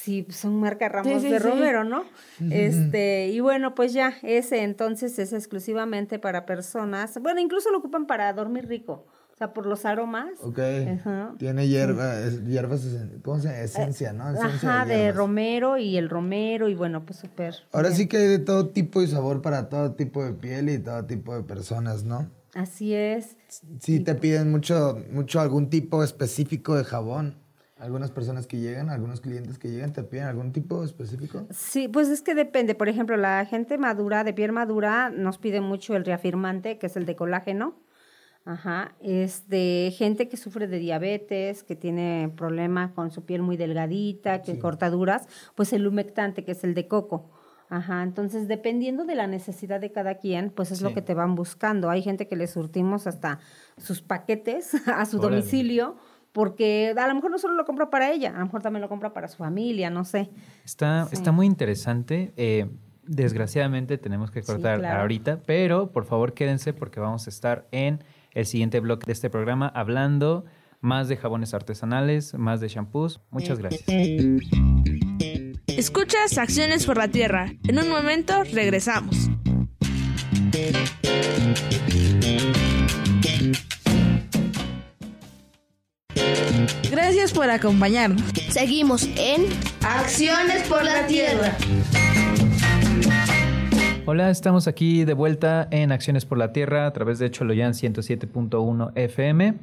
[0.02, 1.44] Sí, son marca Ramos sí, de sí.
[1.46, 2.04] Romero, ¿no?
[2.50, 8.06] Este, y bueno, pues ya, ese entonces es exclusivamente para personas, bueno, incluso lo ocupan
[8.06, 10.30] para dormir rico, o sea, por los aromas.
[10.42, 10.58] Ok.
[11.00, 11.34] Ajá.
[11.38, 12.86] Tiene hierba, es- hierbas,
[13.22, 13.60] ¿cómo se llama?
[13.60, 14.30] Esencia, ¿no?
[14.30, 17.54] Esencia Ajá, de romero y el romero, y bueno, pues súper.
[17.72, 17.98] Ahora bien.
[18.00, 21.04] sí que hay de todo tipo y sabor para todo tipo de piel y todo
[21.06, 22.30] tipo de personas, ¿no?
[22.54, 23.36] Así es.
[23.80, 27.42] Sí te piden mucho, mucho algún tipo específico de jabón.
[27.84, 31.46] Algunas personas que llegan, algunos clientes que llegan, te piden algún tipo específico.
[31.50, 32.74] Sí, pues es que depende.
[32.74, 36.96] Por ejemplo, la gente madura, de piel madura, nos pide mucho el reafirmante, que es
[36.96, 37.76] el de colágeno.
[38.46, 38.94] Ajá.
[39.00, 44.58] Este, gente que sufre de diabetes, que tiene problemas con su piel muy delgadita, que
[44.58, 47.30] cortaduras, pues el humectante, que es el de coco.
[47.70, 50.94] Ajá, entonces dependiendo de la necesidad de cada quien, pues es lo Sí.
[50.96, 51.88] que te van buscando.
[51.90, 53.40] Hay gente que le surtimos hasta
[53.78, 55.36] sus paquetes a su Órale.
[55.36, 55.96] domicilio,
[56.34, 58.88] porque a lo mejor no solo lo compra para ella, a lo mejor también lo
[58.88, 60.28] compra para su familia, no sé.
[60.64, 61.14] Está, Sí.
[61.14, 62.34] está muy interesante.
[62.36, 62.66] eh,
[63.06, 65.02] desgraciadamente tenemos que Sí, cortar claro.
[65.02, 69.28] ahorita, pero por favor quédense porque vamos a estar en el siguiente bloque de este
[69.30, 70.44] programa hablando
[70.80, 73.20] más de jabones artesanales, más de shampoos.
[73.30, 73.84] Muchas gracias.
[75.66, 77.52] Escuchas Acciones por la Tierra.
[77.68, 79.28] En un momento regresamos.
[86.90, 88.22] Gracias por acompañarnos.
[88.48, 89.46] Seguimos en
[89.82, 91.56] Acciones por la Tierra.
[94.06, 98.92] Hola, estamos aquí de vuelta en Acciones por la Tierra a través de Choloyan 107.1
[98.94, 99.54] FM.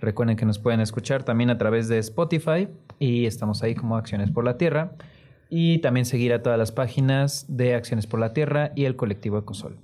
[0.00, 4.30] Recuerden que nos pueden escuchar también a través de Spotify y estamos ahí como Acciones
[4.30, 4.92] por la Tierra.
[5.48, 9.38] Y también seguir a todas las páginas de Acciones por la Tierra y el colectivo
[9.38, 9.78] Ecosol.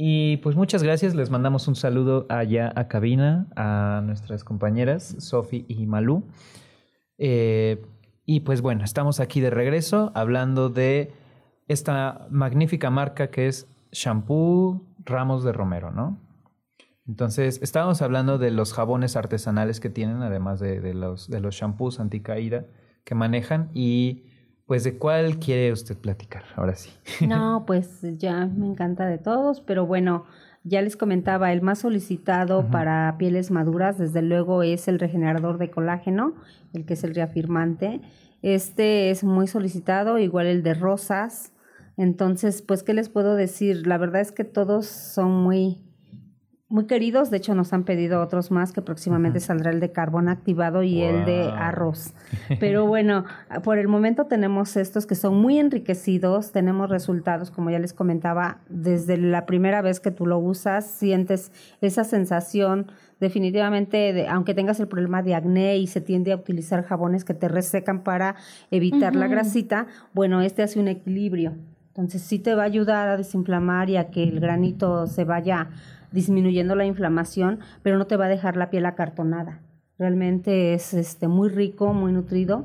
[0.00, 5.64] Y pues muchas gracias, les mandamos un saludo allá a cabina, a nuestras compañeras Sofi
[5.66, 6.22] y Malú.
[7.18, 7.84] Eh,
[8.24, 11.10] y pues bueno, estamos aquí de regreso hablando de
[11.66, 16.20] esta magnífica marca que es Shampoo Ramos de Romero, ¿no?
[17.08, 21.98] Entonces, estábamos hablando de los jabones artesanales que tienen, además de, los, de los shampoos
[21.98, 22.66] anticaída
[23.02, 23.72] que manejan.
[23.74, 24.26] Y
[24.68, 26.44] pues, ¿de cuál quiere usted platicar?
[26.54, 26.90] Ahora sí.
[27.26, 30.26] No, pues ya me encanta de todos, pero bueno,
[30.62, 35.70] ya les comentaba, el más solicitado para pieles maduras, desde luego, es el regenerador de
[35.70, 36.34] colágeno,
[36.74, 38.02] el que es el reafirmante.
[38.42, 41.54] Este es muy solicitado, igual el de rosas.
[41.96, 43.86] Entonces, pues, ¿qué les puedo decir?
[43.86, 45.80] La verdad es que todos son muy,
[46.70, 47.30] muy queridos.
[47.30, 51.02] De hecho, nos han pedido otros más que próximamente saldrá el de carbón activado y
[51.02, 52.14] el de arroz.
[52.60, 53.24] Pero bueno,
[53.64, 58.58] por el momento tenemos estos que son muy enriquecidos, tenemos resultados, como ya les comentaba,
[58.68, 64.78] desde la primera vez que tú lo usas, sientes esa sensación definitivamente, de, aunque tengas
[64.78, 68.36] el problema de acné y se tiende a utilizar jabones que te resecan para
[68.70, 71.54] evitar la grasita, bueno, este hace un equilibrio.
[71.88, 75.70] Entonces sí te va a ayudar a desinflamar y a que el granito se vaya
[76.12, 79.60] disminuyendo la inflamación, pero no te va a dejar la piel acartonada.
[79.98, 82.64] Realmente es este, muy rico, muy nutrido.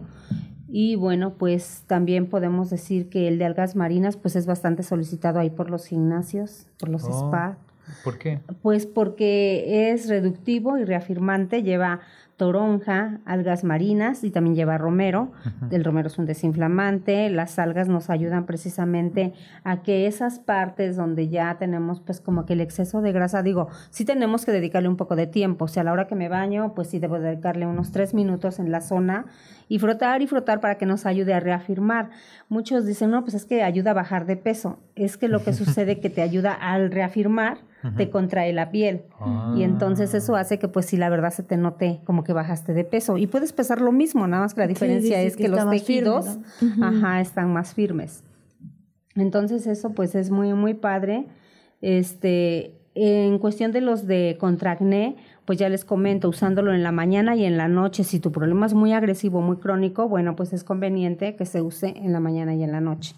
[0.68, 5.40] Y bueno, pues también podemos decir que el de algas marinas pues es bastante solicitado
[5.40, 7.28] ahí por los gimnasios, por los Oh.
[7.28, 7.58] spa.
[8.04, 8.40] ¿Por qué?
[8.62, 12.00] Pues porque es reductivo y reafirmante, lleva
[12.44, 15.32] toronja, algas marinas y también lleva romero.
[15.72, 19.32] El romero es un desinflamante, las algas nos ayudan precisamente
[19.64, 23.70] a que esas partes donde ya tenemos pues como que el exceso de grasa, digo,
[23.92, 26.28] sí tenemos que dedicarle un poco de tiempo, o sea, a la hora que me
[26.28, 29.28] baño, pues sí debo dedicarle unos tres minutos en la zona
[29.70, 32.10] y frotar y frotar para que nos ayude a reafirmar.
[32.50, 34.80] Muchos dicen, no, pues es que ayuda a bajar de peso.
[34.96, 37.60] Es que lo que sucede que te ayuda al reafirmar,
[37.98, 39.04] te contrae la piel.
[39.56, 42.74] Y entonces eso hace que pues sí, la verdad se te note como que bajaste
[42.74, 43.18] de peso.
[43.18, 45.50] Y puedes pesar lo mismo, nada más que la diferencia sí, sí, es que que,
[45.50, 46.40] los firme, tejidos,
[46.82, 48.24] ajá, están más firmes.
[49.16, 51.28] Entonces eso pues es muy, muy padre.
[51.82, 57.36] Este, en cuestión de los de contracné, pues ya les comento, usándolo en la mañana
[57.36, 58.04] y en la noche.
[58.04, 61.94] Si tu problema es muy agresivo, muy crónico, bueno, pues es conveniente que se use
[61.98, 63.16] en la mañana y en la noche.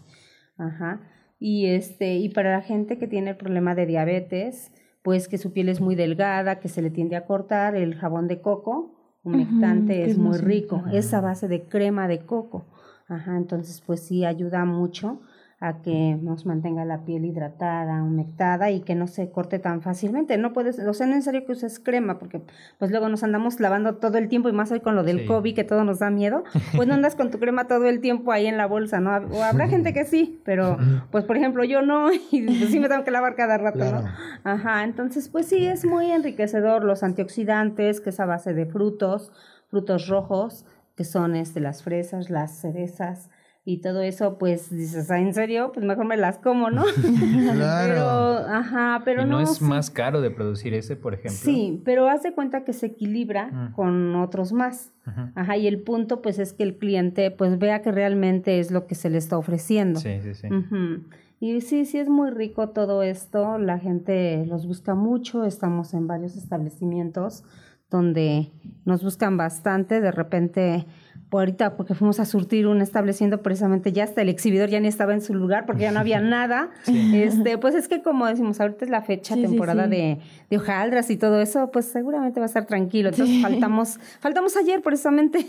[0.57, 1.01] Ajá.
[1.39, 4.71] Y este, y para la gente que tiene el problema de diabetes,
[5.03, 8.27] pues que su piel es muy delgada, que se le tiende a cortar, el jabón
[8.27, 8.94] de coco,
[9.25, 10.75] humectante, es, es muy rico.
[10.75, 10.97] humectante.
[10.99, 12.65] Es a base de crema de coco.
[13.07, 15.19] Ajá, entonces pues sí ayuda mucho
[15.67, 20.37] a que nos mantenga la piel hidratada, humectada y que no se corte tan fácilmente.
[20.37, 22.41] No puedes, o sea, no es necesario que uses crema porque
[22.77, 25.25] pues luego nos andamos lavando todo el tiempo y más hoy con lo del Sí.
[25.27, 26.43] COVID que todo nos da miedo,
[26.75, 29.11] pues no andas con tu crema todo el tiempo ahí en la bolsa, ¿no?
[29.31, 30.77] O habrá gente que sí, pero
[31.11, 34.01] pues por ejemplo yo no y pues, sí me tengo que lavar cada rato, Claro.
[34.01, 34.09] ¿no?
[34.43, 39.31] Ajá, entonces pues sí es muy enriquecedor los antioxidantes, que es a base de frutos,
[39.69, 43.29] frutos rojos, que son este, las fresas, las cerezas
[43.67, 45.71] y todo eso, pues dices, "Ah, ¿en serio?
[45.73, 46.83] Pues mejor me las como, ¿no?
[47.55, 47.93] Claro.
[47.93, 49.63] Pero, ajá, pero ¿Y no, es sí.
[49.63, 51.39] más caro de producir ese, por ejemplo?
[51.41, 53.73] Sí, pero haz de cuenta que se equilibra Mm.
[53.73, 54.91] con otros más.
[55.35, 58.87] Ajá, y el punto pues es que el cliente pues vea que realmente es lo
[58.87, 59.99] que se le está ofreciendo.
[59.99, 60.47] Sí, sí, sí.
[60.47, 61.03] Ujú.
[61.39, 66.07] Y sí, sí es muy rico todo esto, la gente los busca mucho, estamos en
[66.07, 67.43] varios establecimientos
[67.89, 68.51] donde
[68.85, 70.85] nos buscan bastante, de repente,
[71.29, 74.87] por ahorita porque fuimos a surtir un establecimiento precisamente ya hasta el exhibidor ya ni
[74.87, 76.69] estaba en su lugar porque ya no había nada.
[76.87, 79.89] Este, pues es que como decimos, ahorita es la fecha, Sí, temporada sí.
[79.91, 80.19] De,
[80.49, 83.09] de hojaldras y todo eso, pues seguramente va a estar tranquilo.
[83.09, 85.45] Entonces faltamos, faltamos ayer precisamente,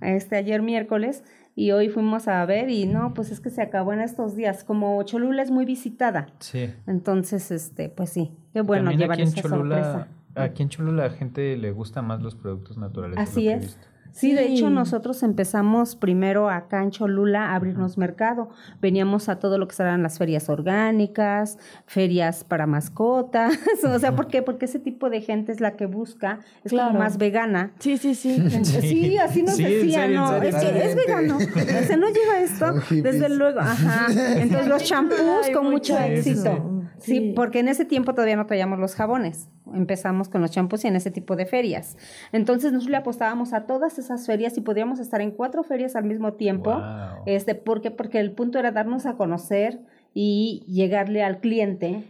[0.00, 1.22] este ayer miércoles,
[1.54, 4.64] y hoy fuimos a ver y no, pues es que se acabó en estos días.
[4.64, 6.70] Como Cholula es muy visitada, Sí.
[6.86, 10.08] entonces, este, pues sí, qué bueno También llevar aquí en esa Cholula, sorpresa.
[10.34, 13.18] Aquí en Cholula la gente le gusta más los productos naturales.
[13.18, 13.60] Así es.
[13.60, 13.86] visto.
[14.14, 14.52] Sí, de Sí.
[14.52, 18.50] hecho nosotros empezamos primero acá en Cholula a abrirnos mercado.
[18.82, 21.56] Veníamos a todo lo que serán las ferias orgánicas,
[21.86, 23.54] ferias para mascotas.
[23.90, 24.42] o sea, ¿por qué?
[24.42, 26.88] Porque ese tipo de gente es la que busca, es Claro.
[26.88, 27.72] como más vegana.
[27.78, 28.36] Sí, sí, sí.
[28.64, 30.36] Sí, así nos Sí, decía, serio, ¿no?
[30.42, 31.36] Es que es vegano.
[31.38, 32.74] O sea, no lleva esto.
[32.90, 34.08] Desde luego, ajá.
[34.42, 35.16] Entonces los champús
[35.54, 36.81] con mucho mucho éxito.
[37.02, 37.32] Sí, Sí.
[37.36, 39.48] porque en ese tiempo todavía no traíamos los jabones.
[39.74, 41.96] Empezamos con los champús y en ese tipo de ferias.
[42.32, 46.04] Entonces nosotros le apostábamos a todas esas ferias y podríamos estar en cuatro ferias al
[46.04, 46.70] mismo tiempo.
[46.72, 47.22] Wow.
[47.26, 47.90] Este, ¿por qué?
[47.90, 49.80] Porque el punto era darnos a conocer
[50.14, 52.04] y llegarle al cliente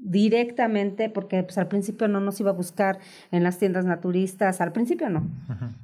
[0.00, 2.98] directamente, porque pues, al principio no nos iba a buscar
[3.32, 5.28] en las tiendas naturistas, al principio no,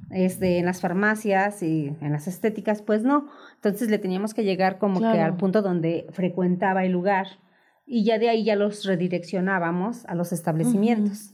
[0.09, 3.27] este, en las farmacias y en las estéticas, pues no.
[3.55, 7.27] Entonces le teníamos que llegar como que al punto donde frecuentaba el lugar
[7.85, 11.31] y ya de ahí ya los redireccionábamos a los establecimientos.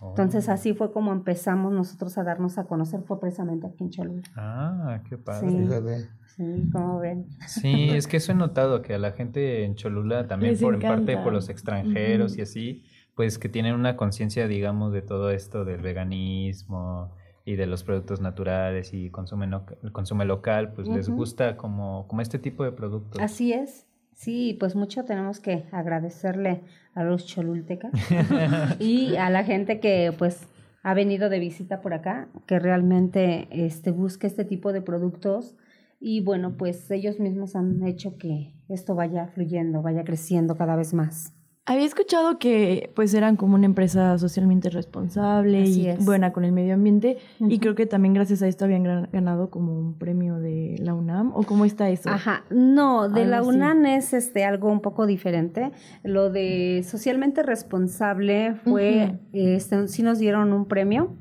[0.00, 4.22] Entonces así fue como empezamos nosotros a darnos a conocer, fue precisamente aquí en Cholula.
[4.34, 5.48] Ah, qué padre.
[5.50, 5.56] Sí.
[5.58, 6.08] Fíjate.
[6.36, 7.26] Sí, como ven.
[7.46, 10.74] Sí, es que eso he notado que a la gente en Cholula también Les por
[10.74, 12.40] en parte por los extranjeros Ujú.
[12.40, 12.82] y así,
[13.14, 17.12] pues que tienen una conciencia, digamos, de todo esto del veganismo
[17.44, 22.22] y de los productos naturales y consume no- consume local, pues les gusta como como
[22.22, 23.20] este tipo de productos.
[23.20, 23.86] Así es.
[24.12, 26.62] Sí, pues mucho tenemos que agradecerle
[26.94, 27.92] a los cholultecas
[28.78, 30.46] y a la gente que pues
[30.82, 35.54] ha venido de visita por acá, que realmente este busca este tipo de productos
[36.00, 40.92] y bueno, pues ellos mismos han hecho que esto vaya fluyendo, vaya creciendo cada vez
[40.94, 41.32] más.
[41.64, 46.04] Había escuchado que pues eran como una empresa socialmente responsable Así y es.
[46.04, 48.82] buena con el medio ambiente y creo que también gracias a esto habían
[49.12, 52.10] ganado como un premio de la UNAM o cómo está eso.
[52.10, 53.48] Ajá, no, de la así.
[53.48, 55.70] UNAM es este algo un poco diferente.
[56.02, 61.14] Lo de socialmente responsable fue, este, sí nos dieron un premio.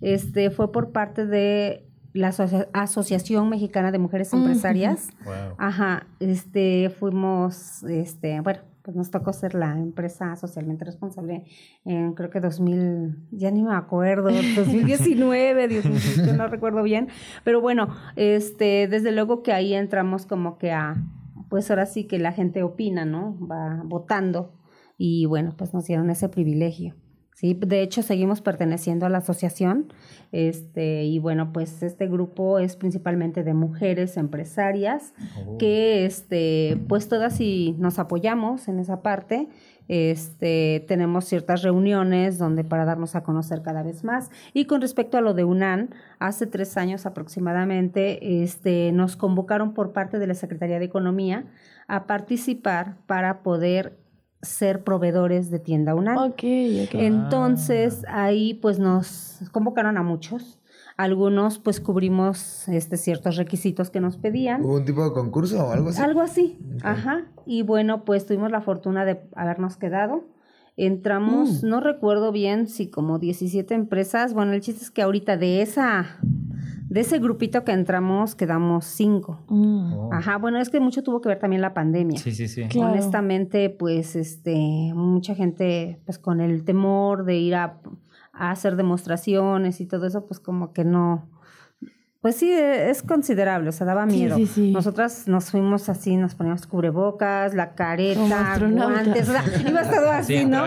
[0.00, 4.32] Este fue por parte de la Asocia- Asociación Mexicana de Mujeres.
[4.32, 5.08] Empresarias.
[5.24, 5.34] Wow.
[5.58, 11.44] Ajá, este fuimos, este, bueno, pues nos tocó ser la empresa socialmente responsable
[11.84, 17.08] en creo que 2000, ya ni me acuerdo, 2019, 2018, no recuerdo bien,
[17.44, 20.96] pero bueno, este, desde luego que ahí entramos como que a,
[21.48, 23.36] pues ahora sí que la gente opina, ¿no?
[23.46, 24.54] Va votando
[24.98, 26.94] y bueno, pues nos dieron ese privilegio.
[27.42, 29.92] Sí, de hecho seguimos perteneciendo a la asociación,
[30.30, 35.12] este, y bueno, pues este grupo es principalmente de mujeres empresarias
[35.46, 35.58] Oh.
[35.58, 39.48] que este pues todas y nos apoyamos en esa parte
[39.88, 45.18] este tenemos ciertas reuniones donde para darnos a conocer cada vez más y con respecto
[45.18, 45.90] a lo de UNAN
[46.20, 51.44] hace tres años aproximadamente este nos convocaron por parte de la Secretaría de Economía
[51.88, 53.98] a participar para poder
[54.42, 56.42] ser proveedores de tienda ok.
[56.94, 60.58] entonces ahí pues nos convocaron a muchos
[60.96, 65.72] algunos pues cubrimos este ciertos requisitos que nos pedían ¿Hubo un tipo de concurso o
[65.72, 66.02] algo así?
[66.02, 67.24] algo así, ajá.
[67.46, 70.24] Y bueno, pues tuvimos la fortuna de habernos quedado.
[70.76, 74.32] Entramos, no recuerdo bien si como 17 empresas.
[74.32, 76.18] Bueno, el chiste es que ahorita de esa,
[76.92, 79.40] de ese grupito que entramos, quedamos cinco.
[79.48, 79.94] Mm.
[79.94, 80.10] Oh.
[80.12, 82.18] Ajá, bueno, es que mucho tuvo que ver también la pandemia.
[82.18, 82.64] Sí, sí, sí.
[82.68, 82.92] Claro.
[82.92, 87.80] Honestamente, pues, este, mucha gente, pues, con el temor de ir a,
[88.34, 91.30] a hacer demostraciones y todo eso, pues, como que no,
[92.22, 94.36] pues sí, es considerable, o sea, daba miedo.
[94.36, 94.70] sí, sí.
[94.72, 100.38] Nosotras nos fuimos así, nos poníamos cubrebocas, la careta, guantes, o sea, iba todo así,
[100.38, 100.64] Sí, ¿no?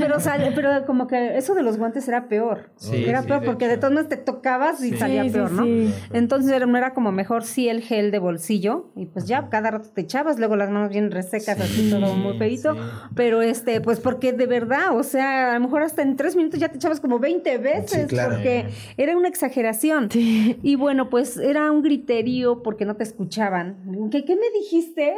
[0.00, 2.70] Pero, o sea, pero como que eso de los guantes era peor.
[2.76, 4.96] Sí, era sí, peor de porque de todas maneras te tocabas y Sí.
[4.98, 5.62] salía peor, ¿no?
[5.64, 5.94] sí.
[6.12, 9.70] Entonces era, no era como mejor sí el gel de bolsillo y pues ya cada
[9.70, 12.74] rato te echabas, luego las manos bien resecas, así todo muy feito.
[12.74, 12.80] sí.
[13.14, 16.58] Pero este, pues porque de verdad, o sea, a lo mejor hasta en tres minutos
[16.58, 18.32] ya te echabas como 20 veces Sí, claro.
[18.34, 20.10] porque era una exageración.
[20.10, 20.58] Sí.
[20.64, 24.08] Y bueno, pues era un griterío porque no te escuchaban.
[24.10, 25.14] ¿Qué, qué me dijiste?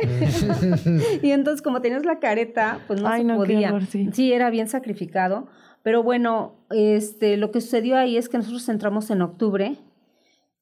[1.22, 3.68] y entonces como tenías la careta, pues no Ay, se no, podía.
[3.72, 4.33] horror, sí.
[4.33, 5.47] era bien sacrificado.
[5.83, 9.79] Pero bueno, este, lo que sucedió ahí es que nosotros entramos en octubre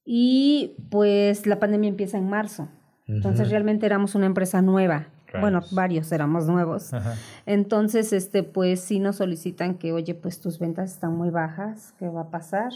[0.04, 2.68] y pues la pandemia empieza en marzo.
[3.08, 5.08] Entonces realmente éramos una empresa nueva.
[5.40, 6.94] Bueno, varios éramos nuevos.
[6.94, 7.14] Ajá.
[7.44, 12.08] Entonces, este, pues sí nos solicitan que, oye, pues tus ventas están muy bajas, ¿qué
[12.08, 12.72] va a pasar?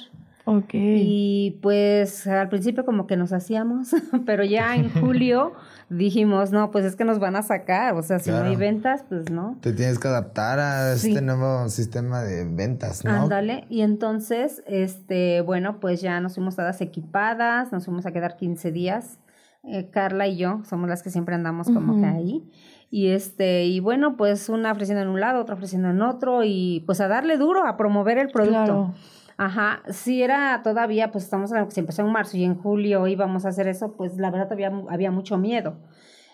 [0.57, 0.71] Ok.
[0.75, 3.91] Y pues al principio como que nos hacíamos,
[4.27, 5.53] pero ya en julio
[5.89, 9.05] dijimos, no, pues es que nos van a sacar, o sea, si no hay ventas,
[9.09, 9.57] pues no.
[9.61, 11.09] Te tienes que adaptar a Sí.
[11.11, 13.11] este nuevo sistema de ventas, ¿no?
[13.13, 18.37] Ándale, y entonces, este, bueno, pues ya nos fuimos todas equipadas, nos fuimos a quedar
[18.37, 19.19] 15 días.
[19.63, 22.51] Eh, Carla y yo somos las que siempre andamos como que ahí.
[22.91, 26.83] Y este, y bueno, pues una ofreciendo en un lado, otra ofreciendo en otro, y
[26.87, 28.65] pues a darle duro, a promover el producto.
[28.65, 28.95] Claro.
[29.43, 33.07] Ajá, si era todavía, pues estamos hablando que se empezó en marzo y en julio
[33.07, 35.79] íbamos a hacer eso, pues la verdad todavía había mucho miedo.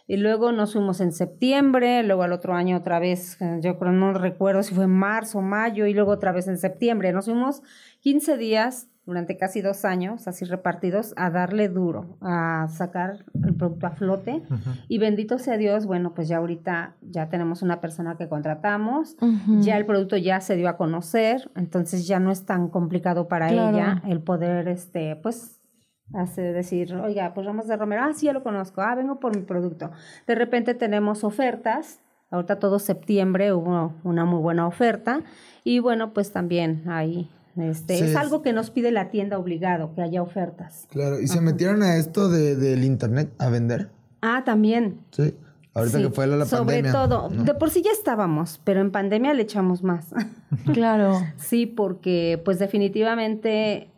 [0.08, 3.92] Y luego nos fuimos en septiembre, luego al otro año otra vez, eh, yo creo,
[3.92, 7.12] no recuerdo si fue en marzo, mayo, y luego otra vez en septiembre.
[7.12, 7.62] Nos fuimos
[8.00, 13.86] 15 días durante casi dos años, así repartidos, a darle duro, a sacar el producto
[13.86, 14.42] a flote.
[14.88, 19.16] Y bendito sea Dios, bueno, pues ya ahorita ya tenemos una persona que contratamos,
[19.60, 23.50] ya el producto ya se dio a conocer, entonces ya no es tan complicado para
[23.50, 25.60] ella el poder, este, pues,
[26.12, 29.36] hacer, decir, oiga, pues vamos de Romero, ah, sí, ya lo conozco, ah, vengo por
[29.36, 29.90] mi producto.
[30.26, 32.00] De repente tenemos ofertas,
[32.30, 35.20] ahorita todo septiembre hubo una muy buena oferta,
[35.62, 40.02] y bueno, pues también ahí este, es algo que nos pide la tienda obligado, que
[40.02, 40.86] haya ofertas.
[40.90, 43.90] Claro, ¿y se metieron a esto de, del internet a vender?
[44.20, 45.00] Ah, también.
[45.10, 45.34] Sí,
[45.74, 46.92] ahorita que fue la, pandemia.
[46.92, 50.06] Sobre todo, de por sí ya estábamos, pero en pandemia le echamos más.
[50.74, 51.20] claro.
[51.36, 53.88] sí, porque pues definitivamente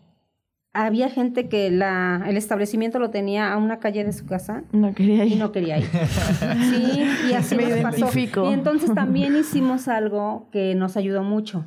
[0.72, 4.62] había gente que la, el establecimiento lo tenía a una calle de su casa.
[4.70, 5.32] No quería ir.
[5.32, 5.86] Y no quería ir.
[6.70, 8.10] sí, y así Me nos pasó.
[8.16, 11.64] Y entonces también hicimos algo que nos ayudó mucho.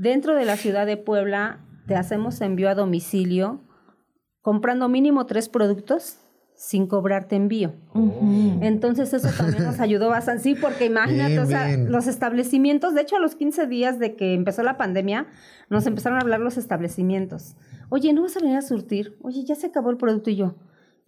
[0.00, 3.60] Dentro de la ciudad de Puebla te hacemos envío a domicilio
[4.40, 6.16] comprando mínimo tres productos
[6.56, 7.74] sin cobrarte envío.
[8.62, 13.16] Entonces eso también nos ayudó bastante, sí, porque imagínate, o sea, los establecimientos, de hecho
[13.16, 15.26] a los 15 días de que empezó la pandemia,
[15.68, 17.56] nos empezaron a hablar los establecimientos.
[17.90, 19.18] Oye, ¿no vas a venir a surtir?
[19.20, 20.54] Oye, ya se acabó el producto y yo.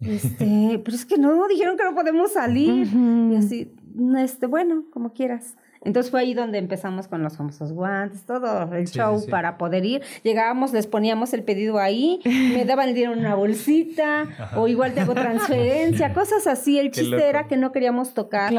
[0.01, 2.87] Este, pero es que no, dijeron que no podemos salir.
[3.31, 3.73] Y así,
[4.19, 5.55] este, bueno, como quieras.
[5.83, 10.01] Entonces fue ahí donde empezamos con los famosos guantes, todo el show para poder ir.
[10.23, 14.93] Llegábamos, les poníamos el pedido ahí, me daban el dinero en una bolsita, o igual
[14.93, 16.79] te hago transferencia, cosas así.
[16.79, 18.53] El chiste era que no queríamos tocar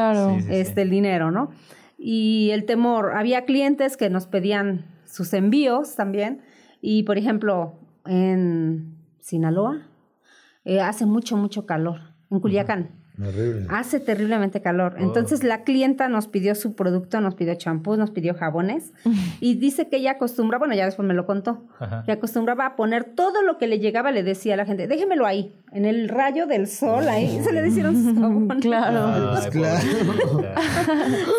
[0.49, 1.49] este, el dinero, ¿no?
[1.97, 6.41] Y el temor, había clientes que nos pedían sus envíos también,
[6.81, 9.87] y por ejemplo, en Sinaloa
[10.63, 13.04] eh, hace mucho, mucho calor, en Culiacán.
[13.69, 14.95] Hace terriblemente calor.
[14.97, 15.01] Oh.
[15.01, 18.93] Entonces la clienta nos pidió su producto, nos pidió champús, nos pidió jabones
[19.39, 21.65] y dice que ella acostumbra, bueno, ya después me lo contó,
[22.05, 25.25] que acostumbraba a poner todo lo que le llegaba, le decía a la gente, déjemelo
[25.25, 28.61] ahí, en el rayo del sol, ahí se le hicieron sus jabones.
[28.61, 29.39] Claro.
[29.51, 29.85] claro.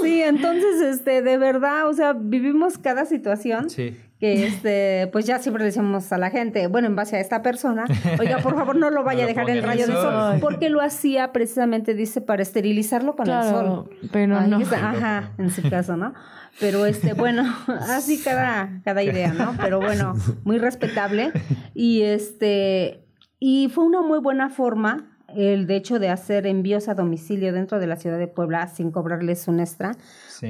[0.03, 3.71] sí, entonces, este, de verdad, o sea, vivimos cada situación.
[3.71, 7.43] Sí que este, pues ya siempre decimos a la gente, bueno, en base a esta
[7.43, 7.85] persona,
[8.19, 10.81] oiga, por favor no lo vaya a dejar en el rayo del sol, porque lo
[10.81, 13.91] hacía precisamente, dice, para esterilizarlo con el sol.
[14.13, 14.59] Pero no.
[14.59, 16.15] ajá, en su caso, ¿no?
[16.59, 19.55] Pero este, bueno, así cada, cada idea, ¿no?
[19.61, 20.15] Pero bueno,
[20.45, 21.33] muy respetable.
[21.75, 23.05] Y este,
[23.39, 27.79] y fue una muy buena forma el de hecho de hacer envíos a domicilio dentro
[27.79, 29.93] de la ciudad de Puebla sin cobrarles un extra.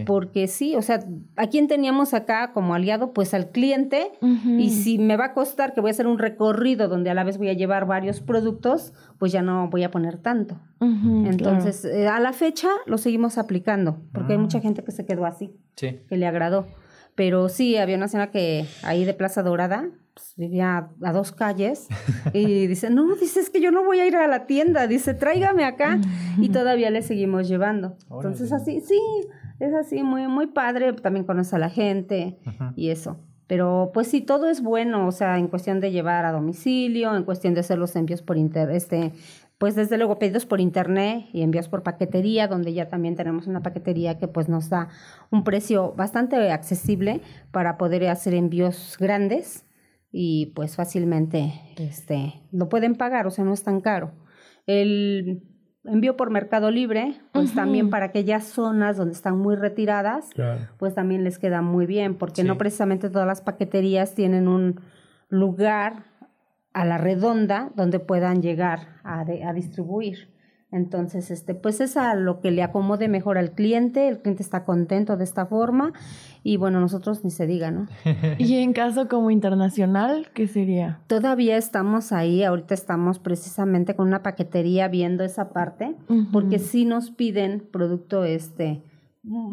[0.05, 1.05] Porque sí, o sea,
[1.37, 3.13] ¿a quién teníamos acá como aliado?
[3.13, 4.13] Pues al cliente.
[4.59, 7.25] Y si me va a costar que voy a hacer un recorrido donde a la
[7.25, 10.59] vez voy a llevar varios productos, pues ya no voy a poner tanto.
[10.81, 14.63] Entonces, eh, a la fecha lo seguimos aplicando, porque hay mucha ah.
[14.63, 16.67] gente que se quedó así, que le agradó.
[17.15, 21.89] Pero sí, había una señora que ahí de Plaza Dorada, pues, vivía a dos calles
[22.33, 25.13] y dice, no, dice, es que yo no voy a ir a la tienda, dice,
[25.13, 26.01] tráigame acá
[26.39, 27.99] y todavía le seguimos llevando.
[28.11, 28.99] Entonces así, sí,
[29.61, 32.39] es así, muy, muy padre, también conoce a la gente
[32.77, 33.19] y eso.
[33.47, 37.25] Pero pues sí, todo es bueno, o sea, en cuestión de llevar a domicilio, en
[37.25, 39.13] cuestión de hacer los envíos por internet, este,
[39.59, 43.63] pues desde luego pedidos por internet y envíos por paquetería, donde ya también tenemos una
[43.63, 44.89] paquetería que pues nos da
[45.31, 49.66] un precio bastante accesible para poder hacer envíos grandes
[50.19, 54.13] y pues fácilmente este, lo pueden pagar, o sea, no es tan caro.
[54.65, 55.43] El
[55.85, 60.31] envío por Mercado Libre, pues también para aquellas zonas donde están muy retiradas,
[60.79, 64.81] pues también les queda muy bien, porque no precisamente todas las paqueterías tienen un
[65.29, 66.05] lugar
[66.73, 70.35] a la redonda donde puedan llegar a, a distribuir.
[70.77, 74.65] Entonces, este, pues es a lo que le acomode mejor al cliente, el cliente está
[74.65, 75.95] contento de esta forma
[76.43, 77.87] y bueno, nosotros ni se diga, ¿no?
[78.39, 81.01] y en caso como internacional, ¿qué sería?
[81.07, 85.97] Todavía estamos ahí, ahorita estamos precisamente con una paquetería viendo esa parte,
[86.31, 88.83] porque sí nos piden producto este,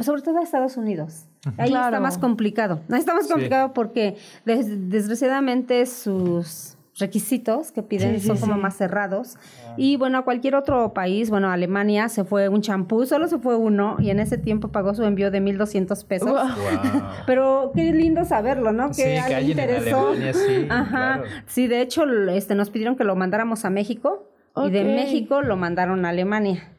[0.01, 1.25] sobre todo a Estados Unidos.
[1.57, 2.81] Ahí está más complicado.
[2.89, 9.37] Ahí está más complicado porque desgraciadamente sus requisitos que piden son como más cerrados.
[9.65, 9.73] Ah.
[9.77, 13.55] Y bueno, a cualquier otro país, bueno, Alemania se fue un champú, solo se fue
[13.55, 16.39] uno y en ese tiempo pagó su envío de 1200 pesos.
[17.25, 18.91] Pero qué lindo saberlo, ¿no?
[18.91, 20.13] Que alguien interesó.
[20.13, 21.23] sí, Ajá.
[21.47, 25.55] Sí, de hecho, este nos pidieron que lo mandáramos a México y de México lo
[25.55, 26.72] mandaron a Alemania.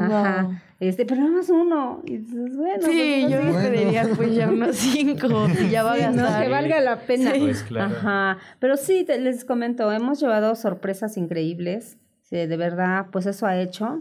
[0.00, 0.42] Ajá.
[0.44, 0.54] Wow.
[0.80, 2.02] Este, pero nada más uno.
[2.06, 3.58] Y dices, bueno, Sí, pues, yo Bueno.
[3.68, 5.28] pediría pues ya unos cinco
[5.62, 6.40] y ya va a Sí, ¿no?
[6.42, 7.32] que valga la pena.
[7.38, 7.94] Pues claro.
[7.94, 8.38] Ajá.
[8.58, 11.98] Pero sí, te- les comento, hemos llevado sorpresas increíbles.
[12.22, 14.00] Sí, de verdad, pues eso ha hecho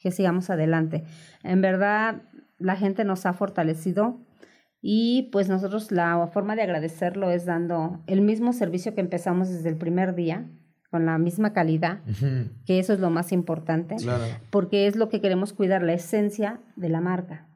[0.00, 1.04] que sigamos adelante.
[1.42, 2.22] En verdad,
[2.58, 4.18] la gente nos ha fortalecido
[4.82, 9.68] y pues nosotros la forma de agradecerlo es dando el mismo servicio que empezamos desde
[9.68, 10.44] el primer día,
[10.90, 12.00] con la misma calidad,
[12.66, 14.24] que eso es lo más importante, Claro.
[14.50, 17.46] porque es lo que queremos cuidar, la esencia de la marca.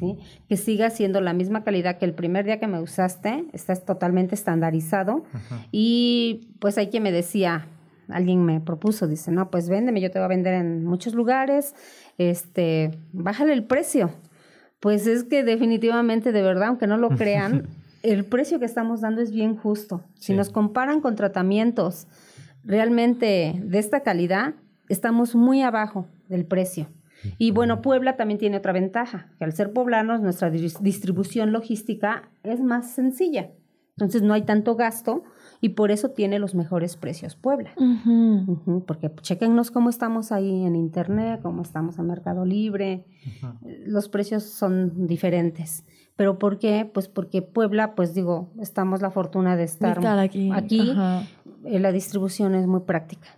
[0.00, 0.18] ¿sí?
[0.48, 4.34] Que siga siendo la misma calidad que el primer día que me usaste, estás totalmente
[4.34, 5.22] estandarizado.
[5.70, 7.68] Y pues hay quien me decía,
[8.08, 11.76] alguien me propuso, dice, no, pues véndeme, yo te voy a vender en muchos lugares,
[12.18, 14.10] este, bájale el precio.
[14.80, 17.68] Pues es que definitivamente, de verdad, aunque no lo crean,
[18.02, 20.02] el precio que estamos dando es bien justo.
[20.18, 22.08] Si nos comparan con tratamientos
[22.64, 24.54] realmente de esta calidad,
[24.88, 26.88] estamos muy abajo del precio.
[27.38, 32.28] Y bueno, Puebla también tiene otra ventaja, que al ser poblanos nuestra dis- distribución logística
[32.42, 33.50] es más sencilla.
[33.96, 35.22] Entonces no hay tanto gasto
[35.60, 37.70] y por eso tiene los mejores precios Puebla.
[37.76, 38.44] Ujú.
[38.52, 43.04] Ujú, porque chequennos cómo estamos ahí en internet, cómo estamos en Mercado Libre.
[43.66, 45.84] Eh, Los precios son diferentes.
[46.16, 46.90] ¿Pero por qué?
[46.92, 50.50] Pues porque Puebla, pues digo, estamos la fortuna de estar, Estar aquí.
[50.52, 50.94] aquí.
[51.64, 53.28] Eh, la distribución es muy práctica.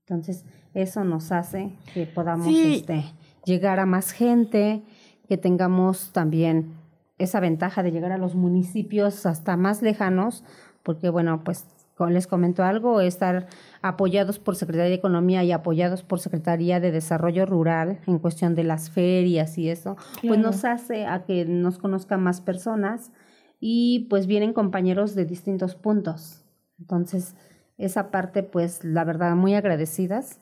[0.00, 0.44] Entonces,
[0.74, 2.76] eso nos hace que podamos Sí.
[2.76, 3.04] este,
[3.44, 4.82] llegar a más gente,
[5.28, 6.74] que tengamos también
[7.18, 10.44] esa ventaja de llegar a los municipios hasta más lejanos,
[10.82, 11.66] porque bueno, pues
[12.10, 13.46] les comento algo, estar
[13.82, 18.64] apoyados por Secretaría de Economía y apoyados por Secretaría de Desarrollo Rural en cuestión de
[18.64, 19.96] las ferias y eso,
[20.26, 23.12] pues nos hace a que nos conozcan más personas
[23.60, 26.44] y pues vienen compañeros de distintos puntos.
[26.78, 27.34] Entonces,
[27.78, 30.40] esa parte, pues la verdad, muy agradecidas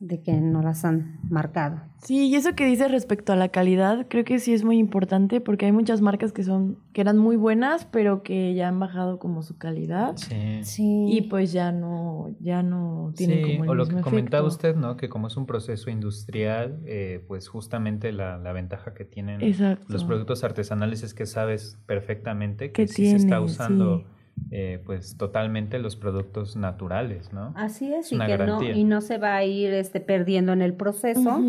[0.00, 1.80] de que nos las han marcado.
[2.02, 5.40] Sí, y eso que dices respecto a la calidad, creo que sí es muy importante
[5.40, 9.18] porque hay muchas marcas que son que eran muy buenas, pero que ya han bajado
[9.18, 10.60] como su calidad Sí.
[10.64, 11.06] Sí.
[11.08, 14.66] y pues ya no ya no tienen Sí, como el o lo que comentaba efecto.
[14.72, 14.96] usted, ¿no?
[14.96, 19.86] Que como es un proceso industrial, eh, pues justamente la, la ventaja que tienen Exacto.
[19.88, 24.04] los productos artesanales es que sabes perfectamente que Que sí se está tiene, usando sí.
[24.50, 27.52] Eh, pues totalmente los productos naturales, ¿no?
[27.56, 28.72] Así es, Es y que no, garantía.
[28.72, 31.40] y no se va a ir este, perdiendo en el proceso,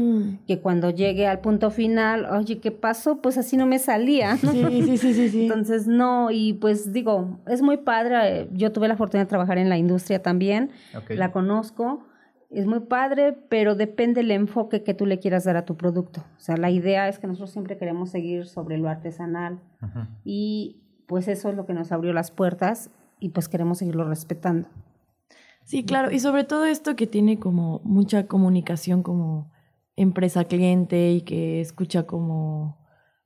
[0.47, 3.21] que cuando llegue al punto final, oye, ¿qué pasó?
[3.21, 4.37] Pues así no me salía.
[4.41, 4.51] ¿no?
[4.51, 5.43] Sí, sí, sí, sí, sí.
[5.43, 8.49] Entonces, no, y pues digo, es muy padre.
[8.53, 10.71] Yo tuve la fortuna de trabajar en la industria también,
[11.09, 12.05] la conozco.
[12.51, 16.21] Es muy padre, pero depende el enfoque que tú le quieras dar a tu producto.
[16.37, 19.59] O sea, la idea es que nosotros siempre queremos seguir sobre lo artesanal
[20.23, 20.77] y
[21.07, 22.89] pues eso es lo que nos abrió las puertas
[23.19, 24.67] y pues queremos seguirlo respetando.
[25.63, 29.49] Sí, claro, y sobre todo esto que tiene como mucha comunicación como
[29.95, 32.77] empresa-cliente y que escucha como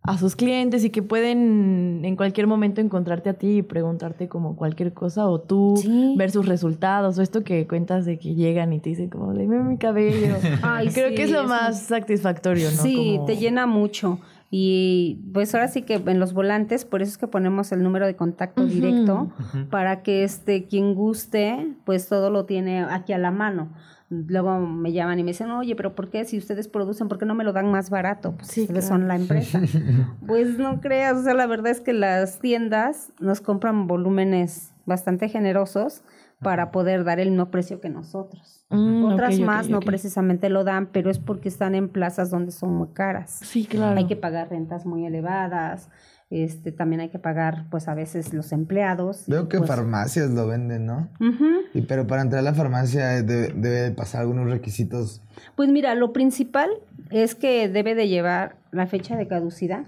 [0.01, 4.55] a sus clientes y que pueden en cualquier momento encontrarte a ti y preguntarte como
[4.55, 6.15] cualquier cosa o tú Sí.
[6.17, 9.61] ver sus resultados o esto que cuentas de que llegan y te dicen como, dime
[9.61, 10.35] mi cabello.
[10.63, 12.81] Ay, Creo sí, que es lo más satisfactorio, ¿no?
[12.81, 14.19] Sí, Como- te llena mucho.
[14.51, 18.07] Y pues ahora sí que en los volantes, por eso es que ponemos el número
[18.07, 19.31] de contacto directo
[19.69, 23.69] para que este quien guste, pues todo lo tiene aquí a la mano.
[24.09, 27.27] Luego me llaman y me dicen, oye, pero ¿por qué si ustedes producen, por qué
[27.27, 28.31] no me lo dan más barato?
[28.37, 29.01] Pues Sí, ustedes claro.
[29.01, 29.61] son la empresa.
[30.25, 35.29] pues no creas, o sea, la verdad es que las tiendas nos compran volúmenes bastante
[35.29, 36.01] generosos
[36.41, 38.65] para poder dar el mismo precio que nosotros.
[38.69, 42.73] Mm, Otras más no precisamente lo dan, pero es porque están en plazas donde son
[42.73, 43.39] muy caras.
[43.43, 43.97] Sí, claro.
[43.97, 45.89] Hay que pagar rentas muy elevadas,
[46.29, 49.23] este, también hay que pagar pues a veces los empleados.
[49.27, 51.09] Veo que pues, farmacias lo venden, ¿no?
[51.19, 51.45] Ujú.
[51.73, 55.21] Y pero para entrar a la farmacia eh, debe, debe de pasar algunos requisitos.
[55.55, 56.69] Pues mira, lo principal
[57.09, 59.85] es que debe de llevar la fecha de caducidad.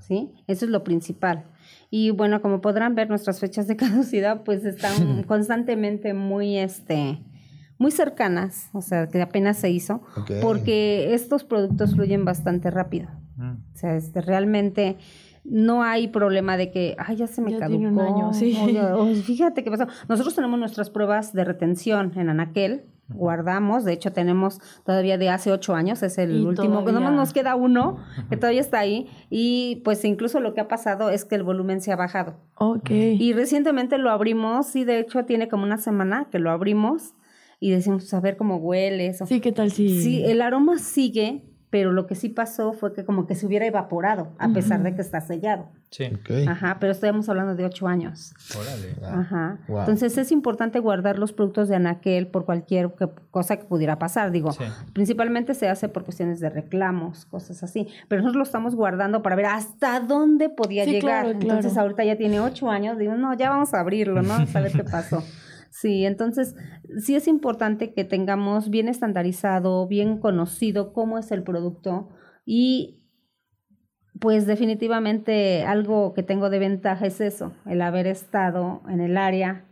[0.00, 0.32] ¿sí?
[0.46, 1.44] Eso es lo principal.
[1.90, 7.18] Y bueno, como podrán ver, nuestras fechas de caducidad pues están constantemente muy, este,
[7.78, 10.02] muy cercanas, o sea, que apenas se hizo,
[10.42, 13.08] porque estos productos fluyen bastante rápido.
[13.36, 13.52] Mm.
[13.74, 14.96] O sea, este, realmente
[15.44, 17.78] no hay problema de que, ay, ya se me Ya caducó.
[17.78, 18.56] tiene un año, sí.
[19.24, 19.86] fíjate qué pasó.
[20.08, 25.52] Nosotros tenemos nuestras pruebas de retención en Anaquel, guardamos, de hecho tenemos todavía de hace
[25.52, 27.98] ocho años, es el Y último, todavía- nomás nos queda uno
[28.28, 31.80] que todavía está ahí y pues incluso lo que ha pasado es que el volumen
[31.80, 32.36] se ha bajado.
[32.56, 32.90] Ok.
[32.90, 37.14] Y recientemente lo abrimos y de hecho tiene como una semana que lo abrimos
[37.60, 39.24] y decimos, a ver cómo huele eso.
[39.26, 40.00] Sí, ¿qué tal si...?
[40.02, 43.66] Sí, el aroma sigue, pero lo que sí pasó fue que como que se hubiera
[43.66, 45.68] evaporado, a pesar de que está sellado.
[45.90, 46.04] Sí.
[46.06, 46.48] Ok.
[46.48, 48.34] Ajá, pero estamos hablando de ocho años.
[48.58, 48.94] Órale.
[49.20, 49.58] Ajá.
[49.68, 49.80] Wow.
[49.80, 54.30] Entonces es importante guardar los productos de anaquel por cualquier que- cosa que pudiera pasar.
[54.30, 54.64] Digo, Sí.
[54.92, 57.86] principalmente se hace por cuestiones de reclamos, cosas así.
[58.08, 61.24] Pero nosotros lo estamos guardando para ver hasta dónde podía Sí, llegar.
[61.24, 62.98] claro, Entonces ahorita ya tiene ocho años.
[62.98, 64.34] Digo, no, ya vamos a abrirlo, ¿no?
[64.34, 65.22] A ver qué pasó.
[65.78, 66.54] Sí, entonces
[66.98, 72.08] sí es importante que tengamos bien estandarizado, bien conocido cómo es el producto
[72.46, 73.02] y
[74.18, 79.66] pues definitivamente algo que tengo de ventaja es eso, el haber estado en el área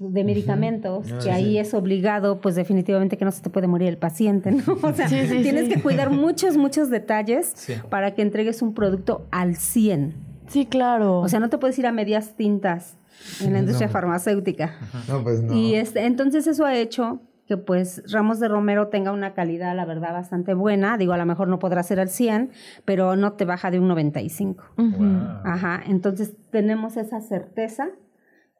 [0.00, 3.68] de medicamentos, Ah, que sí, ahí es obligado, pues definitivamente que no se te puede
[3.68, 4.64] morir el paciente, ¿no?
[4.82, 7.54] O sea, Sí, sí, tienes que cuidar muchos, muchos detalles
[7.90, 10.14] para que entregues un producto al 100.
[10.48, 11.20] Sí, claro.
[11.20, 12.98] O sea, no te puedes ir a medias tintas
[13.40, 13.92] en la industria No.
[13.92, 14.74] farmacéutica.
[15.08, 15.54] No, pues no.
[15.54, 19.84] Y este, entonces eso ha hecho que pues Ramos de Romero tenga una calidad, la
[19.84, 20.98] verdad, bastante buena.
[20.98, 22.50] Digo, a lo mejor no podrá ser al 100,
[22.84, 24.64] pero no te baja de un 95.
[24.76, 24.96] Ujú.
[25.04, 25.40] Wow.
[25.44, 27.88] Ajá, entonces tenemos esa certeza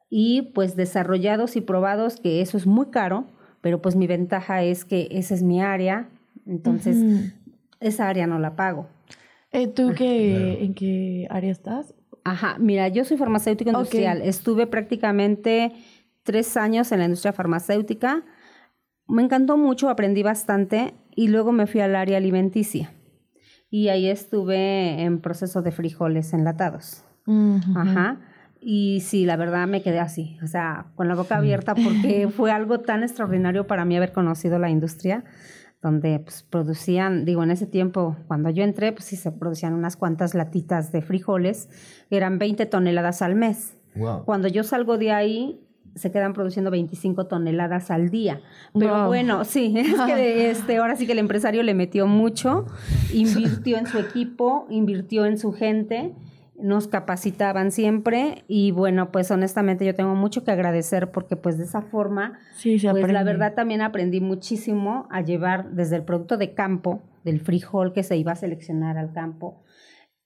[0.09, 3.25] y pues desarrollados y probados, que eso es muy caro,
[3.59, 6.07] pero pues mi ventaja es que esa es mi área,
[6.45, 6.95] entonces
[7.81, 8.87] esa área no la pago.
[9.51, 11.93] Eh, ¿Tú qué, en qué área estás?
[12.27, 14.21] Ajá, mira, yo soy farmacéutico industrial.
[14.21, 15.71] Estuve prácticamente
[16.23, 18.25] tres años en la industria farmacéutica.
[19.07, 22.91] Me encantó mucho, aprendí bastante y luego me fui al área alimenticia.
[23.69, 27.05] Y ahí estuve en proceso de frijoles enlatados.
[27.27, 27.79] Ujú.
[27.79, 28.19] Ajá.
[28.59, 32.51] Y sí, la verdad me quedé así, o sea, con la boca abierta porque fue
[32.51, 35.23] algo tan extraordinario para mí haber conocido la industria
[35.81, 39.95] donde pues, producían, digo, en ese tiempo, cuando yo entré, pues sí se producían unas
[39.95, 41.69] cuantas latitas de frijoles,
[42.09, 43.77] eran 20 toneladas al mes.
[43.95, 44.25] Wow.
[44.25, 45.61] Cuando yo salgo de ahí,
[45.95, 48.41] se quedan produciendo 25 toneladas al día.
[48.77, 49.07] Pero Wow.
[49.07, 52.65] bueno, sí, es que este, ahora sí que el empresario le metió mucho,
[53.13, 56.13] invirtió en su equipo, invirtió en su gente,
[56.57, 61.65] nos capacitaban siempre y bueno, pues honestamente yo tengo mucho que agradecer porque pues de
[61.65, 66.37] esa forma, Sí, se pues la verdad también aprendí muchísimo a llevar desde el producto
[66.37, 69.63] de campo, del frijol que se iba a seleccionar al campo,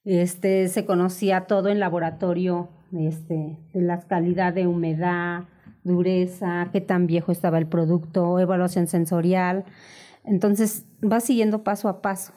[0.06, 5.44] este, se conocía todo en laboratorio, este, de la calidad de humedad,
[5.84, 9.66] dureza, qué tan viejo estaba el producto, evaluación sensorial.
[10.24, 12.34] Entonces, vas siguiendo paso a paso.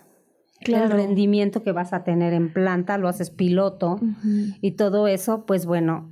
[0.67, 4.01] El rendimiento que vas a tener en planta, lo haces piloto
[4.61, 6.11] y todo eso, pues bueno,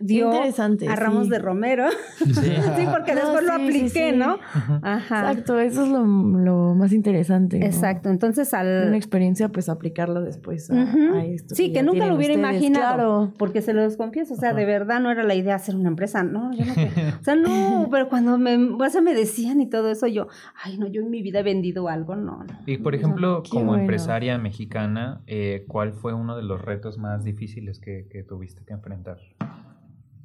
[0.00, 1.30] dio interesante, a Ramos sí.
[1.30, 1.86] de Romero.
[2.18, 2.26] Sí,
[2.90, 4.16] porque No, después lo sí, apliqué, sí.
[4.16, 4.38] ¿no?
[4.82, 5.32] Ajá.
[5.32, 7.58] Exacto, eso es lo, lo más interesante.
[7.58, 7.66] ¿no?
[7.66, 8.10] Exacto.
[8.10, 11.54] Entonces, Una al, experiencia, pues aplicarla después a, esto.
[11.54, 12.94] Sí, que nunca lo hubiera ustedes, imaginado.
[12.94, 13.32] Claro.
[13.38, 16.22] Porque se los confieso, o sea, de verdad no era la idea hacer una empresa.
[16.22, 16.72] No, yo no.
[17.20, 20.28] o sea, no, pero cuando me, o sea, me decían y todo eso, yo,
[20.62, 22.58] ay, no, yo en mi vida he vendido algo, no, no.
[22.66, 23.82] Y por ejemplo, como bueno.
[23.82, 28.72] empresaria mexicana, eh, ¿cuál fue uno de los retos más difíciles que, que tuviste que
[28.72, 29.18] enfrentar?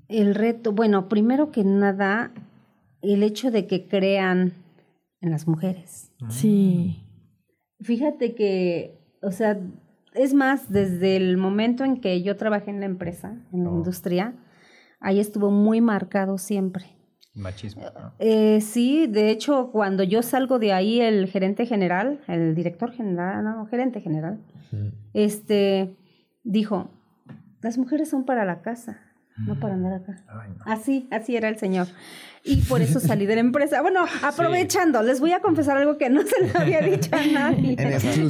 [0.10, 2.32] El reto, bueno, primero que nada,
[3.02, 4.54] el hecho de que crean
[5.22, 6.12] en las mujeres.
[6.30, 7.06] Sí.
[7.82, 9.60] Fíjate que, o sea,
[10.16, 13.78] es más, desde el momento en que yo trabajé en la empresa, en la Oh.
[13.78, 14.34] industria,
[15.00, 16.86] ahí estuvo muy marcado siempre.
[17.36, 17.84] Machismo.
[17.84, 18.14] ¿no?
[18.18, 23.44] Eh, sí, de hecho, cuando yo salgo de ahí, el gerente general, el director general,
[23.44, 24.44] no, gerente general,
[25.14, 25.96] este,
[26.44, 26.90] dijo,
[27.62, 29.00] las mujeres son para la casa,
[29.46, 30.24] no para andar acá.
[30.28, 30.64] Ay, no.
[30.66, 31.88] Así, así era el señor.
[32.44, 33.82] Y por eso salí de la empresa.
[33.82, 37.76] Bueno, aprovechando, les voy a confesar algo que no se le había dicho a nadie.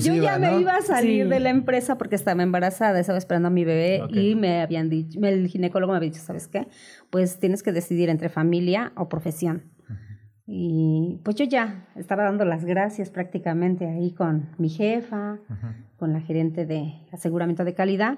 [0.02, 1.30] Yo ya me iba a salir Sí.
[1.30, 5.20] de la empresa porque estaba embarazada, estaba esperando a mi bebé y me habían dicho,
[5.24, 6.68] el ginecólogo me había dicho, ¿sabes qué?
[7.10, 9.64] Pues tienes que decidir entre familia o profesión.
[10.52, 15.38] Y pues yo ya estaba dando las gracias prácticamente ahí con mi jefa,
[15.98, 18.18] con la gerente de aseguramiento de calidad,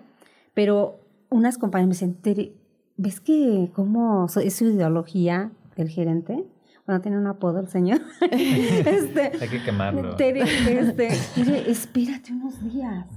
[0.54, 2.54] pero unas compañeras me dicen, "Tere,
[3.02, 6.46] ¿ves que cómo es su ideología del gerente?
[6.86, 8.02] Bueno, tiene un apodo el señor.
[8.32, 10.16] este, Hay que quemarlo.
[10.16, 13.08] Tere, este, Tere, espérate unos días,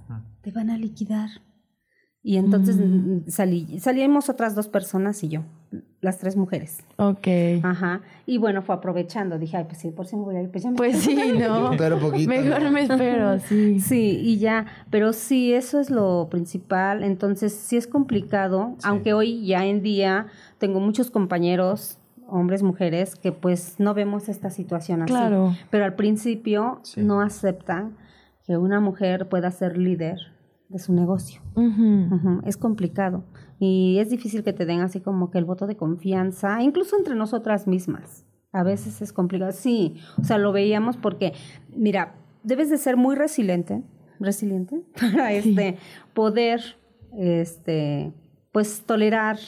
[0.43, 1.29] te van a liquidar.
[2.23, 5.45] Y entonces mm, salí, salimos otras dos personas y yo,
[6.01, 6.85] las tres mujeres.
[6.97, 7.27] Ok.
[7.63, 8.03] Ajá.
[8.27, 9.39] Y bueno, fue aprovechando.
[9.39, 11.17] Dije, ay, pues sí, por si me voy a ir, pues ya me Pues sí,
[11.39, 11.73] ¿no?
[11.79, 12.29] Pero poquito.
[12.29, 13.81] Mejor me espero, sí.
[13.81, 17.03] Sí, y ya, pero sí, eso es lo principal.
[17.03, 20.27] Entonces, sí es complicado, aunque hoy ya en día
[20.59, 21.99] tengo muchos compañeros,
[22.29, 25.13] hombres, mujeres, que pues no vemos esta situación así.
[25.13, 25.55] Claro.
[25.71, 27.03] Pero al principio Sí.
[27.03, 27.97] no aceptan
[28.47, 30.19] que una mujer pueda ser líder
[30.69, 31.41] de su negocio.
[32.45, 33.25] Es complicado
[33.59, 37.15] y es difícil que te den así como que el voto de confianza, incluso entre
[37.15, 38.25] nosotras mismas.
[38.53, 39.53] A veces es complicado.
[39.53, 41.33] Sí, o sea, lo veíamos porque,
[41.75, 43.83] mira, debes de ser muy resiliente,
[44.21, 45.77] resiliente para este,
[46.13, 46.61] poder
[47.19, 48.13] este,
[48.53, 49.39] pues tolerar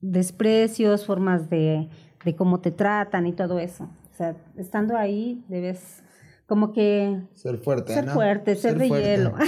[0.00, 1.88] desprecios, formas de,
[2.24, 3.84] de cómo te tratan y todo eso.
[4.10, 6.02] O sea, estando ahí debes
[6.48, 8.14] como que Ser fuerte, ser ¿no?
[8.14, 9.06] fuerte, ser, de fuerte.
[9.16, 9.34] hielo.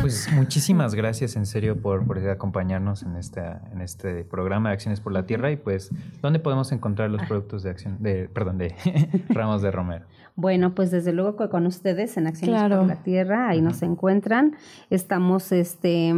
[0.00, 5.00] Pues muchísimas gracias en serio por, por acompañarnos en, esta, en este programa de Acciones
[5.00, 5.90] por la Tierra y pues,
[6.22, 8.74] ¿dónde podemos encontrar los productos de acción, de, perdón, de
[9.30, 10.04] Ramos de Romero?
[10.36, 12.78] Bueno, pues desde luego con ustedes en Acciones Claro.
[12.78, 14.54] por la Tierra, ahí nos encuentran.
[14.90, 16.14] Estamos, este,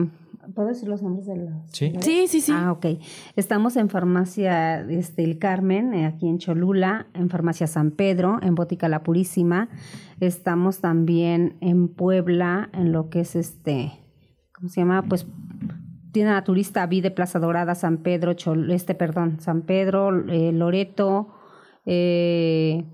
[0.55, 1.53] ¿puedo decir los nombres de los?
[1.73, 1.93] Sí.
[2.01, 2.53] Sí, sí, sí.
[2.55, 2.87] Ah, ok.
[3.37, 8.55] Estamos en Farmacia este, El Carmen, eh, aquí en Cholula, en Farmacia San Pedro, en
[8.55, 9.69] Bótica La Purísima.
[10.21, 13.93] Estamos también en Puebla, en lo que es este,
[14.55, 15.03] ¿cómo se llama?
[15.03, 15.27] Pues
[16.13, 21.29] tienda naturista Vide Plaza Dorada, San Pedro, Chol- este, perdón, San Pedro, eh, Loreto,
[21.87, 22.85] eh,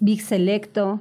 [0.00, 1.00] Big Selecto,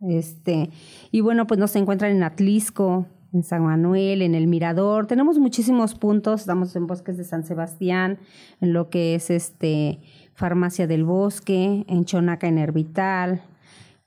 [0.00, 0.70] este,
[1.10, 5.06] y bueno, pues nos encuentran en Atlisco, en San Manuel, en El Mirador.
[5.06, 8.18] Tenemos muchísimos puntos, estamos en Bosques de San Sebastián,
[8.60, 10.00] en lo que es este
[10.34, 13.42] Farmacia del Bosque, en Chonaca, en Hervital.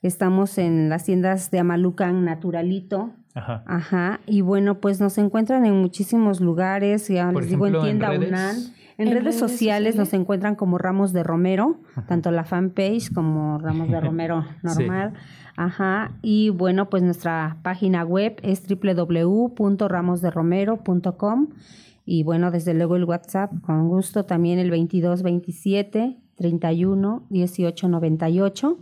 [0.01, 3.11] Estamos en las tiendas de Amalucan Naturalito.
[3.33, 3.63] Ajá.
[3.67, 7.87] Ajá, y bueno, pues nos encuentran en muchísimos lugares, ya Por les digo, en ejemplo,
[7.87, 8.29] en tienda redes.
[8.29, 8.76] UNAN.
[8.97, 13.59] En, En redes, redes sociales, nos encuentran como Ramos de Romero, tanto la fanpage como
[13.59, 14.49] Ramos de Romero Sí.
[14.63, 15.13] normal.
[15.55, 16.17] Ajá.
[16.21, 21.47] Y bueno, pues nuestra página web es www.ramosderomero.com.
[22.05, 28.77] Y bueno, desde luego el WhatsApp, con gusto, también el 2227 31 18 98.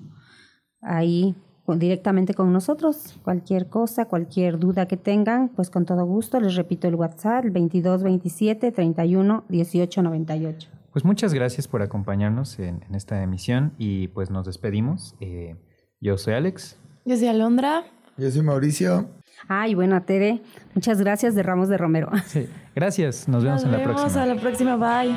[0.82, 1.36] Ahí
[1.68, 3.16] directamente con nosotros.
[3.24, 6.40] Cualquier cosa, cualquier duda que tengan, pues con todo gusto.
[6.40, 10.70] Les repito el WhatsApp, el 2227 31 18 98.
[10.92, 15.16] Pues muchas gracias por acompañarnos en, en esta emisión y pues nos despedimos.
[15.20, 15.56] Eh,
[16.00, 16.78] yo soy Alex.
[17.04, 17.84] Yo soy Alondra.
[18.18, 19.10] Yo soy Mauricio.
[19.50, 20.42] Ay, bueno, Tere,
[20.74, 22.10] muchas gracias de Ramos de Romero.
[22.26, 22.48] Sí.
[22.74, 24.24] Gracias, nos vemos Nos en la vemos próxima.
[24.24, 24.76] a la próxima.
[24.78, 25.16] Bye.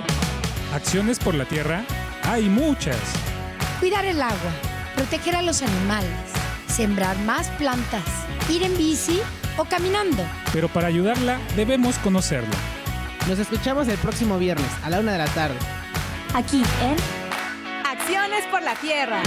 [0.75, 1.85] Acciones por la tierra
[2.25, 2.99] hay muchas.
[3.79, 4.51] Cuidar el agua,
[4.97, 6.28] proteger a los animales,
[6.69, 8.05] sembrar más plantas,
[8.49, 9.21] ir en bici
[9.57, 10.23] o caminando.
[10.53, 12.57] Pero para ayudarla debemos conocerla.
[13.29, 15.57] Nos escuchamos el próximo viernes a la una de la tarde.
[16.35, 16.97] Aquí en
[17.85, 19.21] Acciones por la Tierra.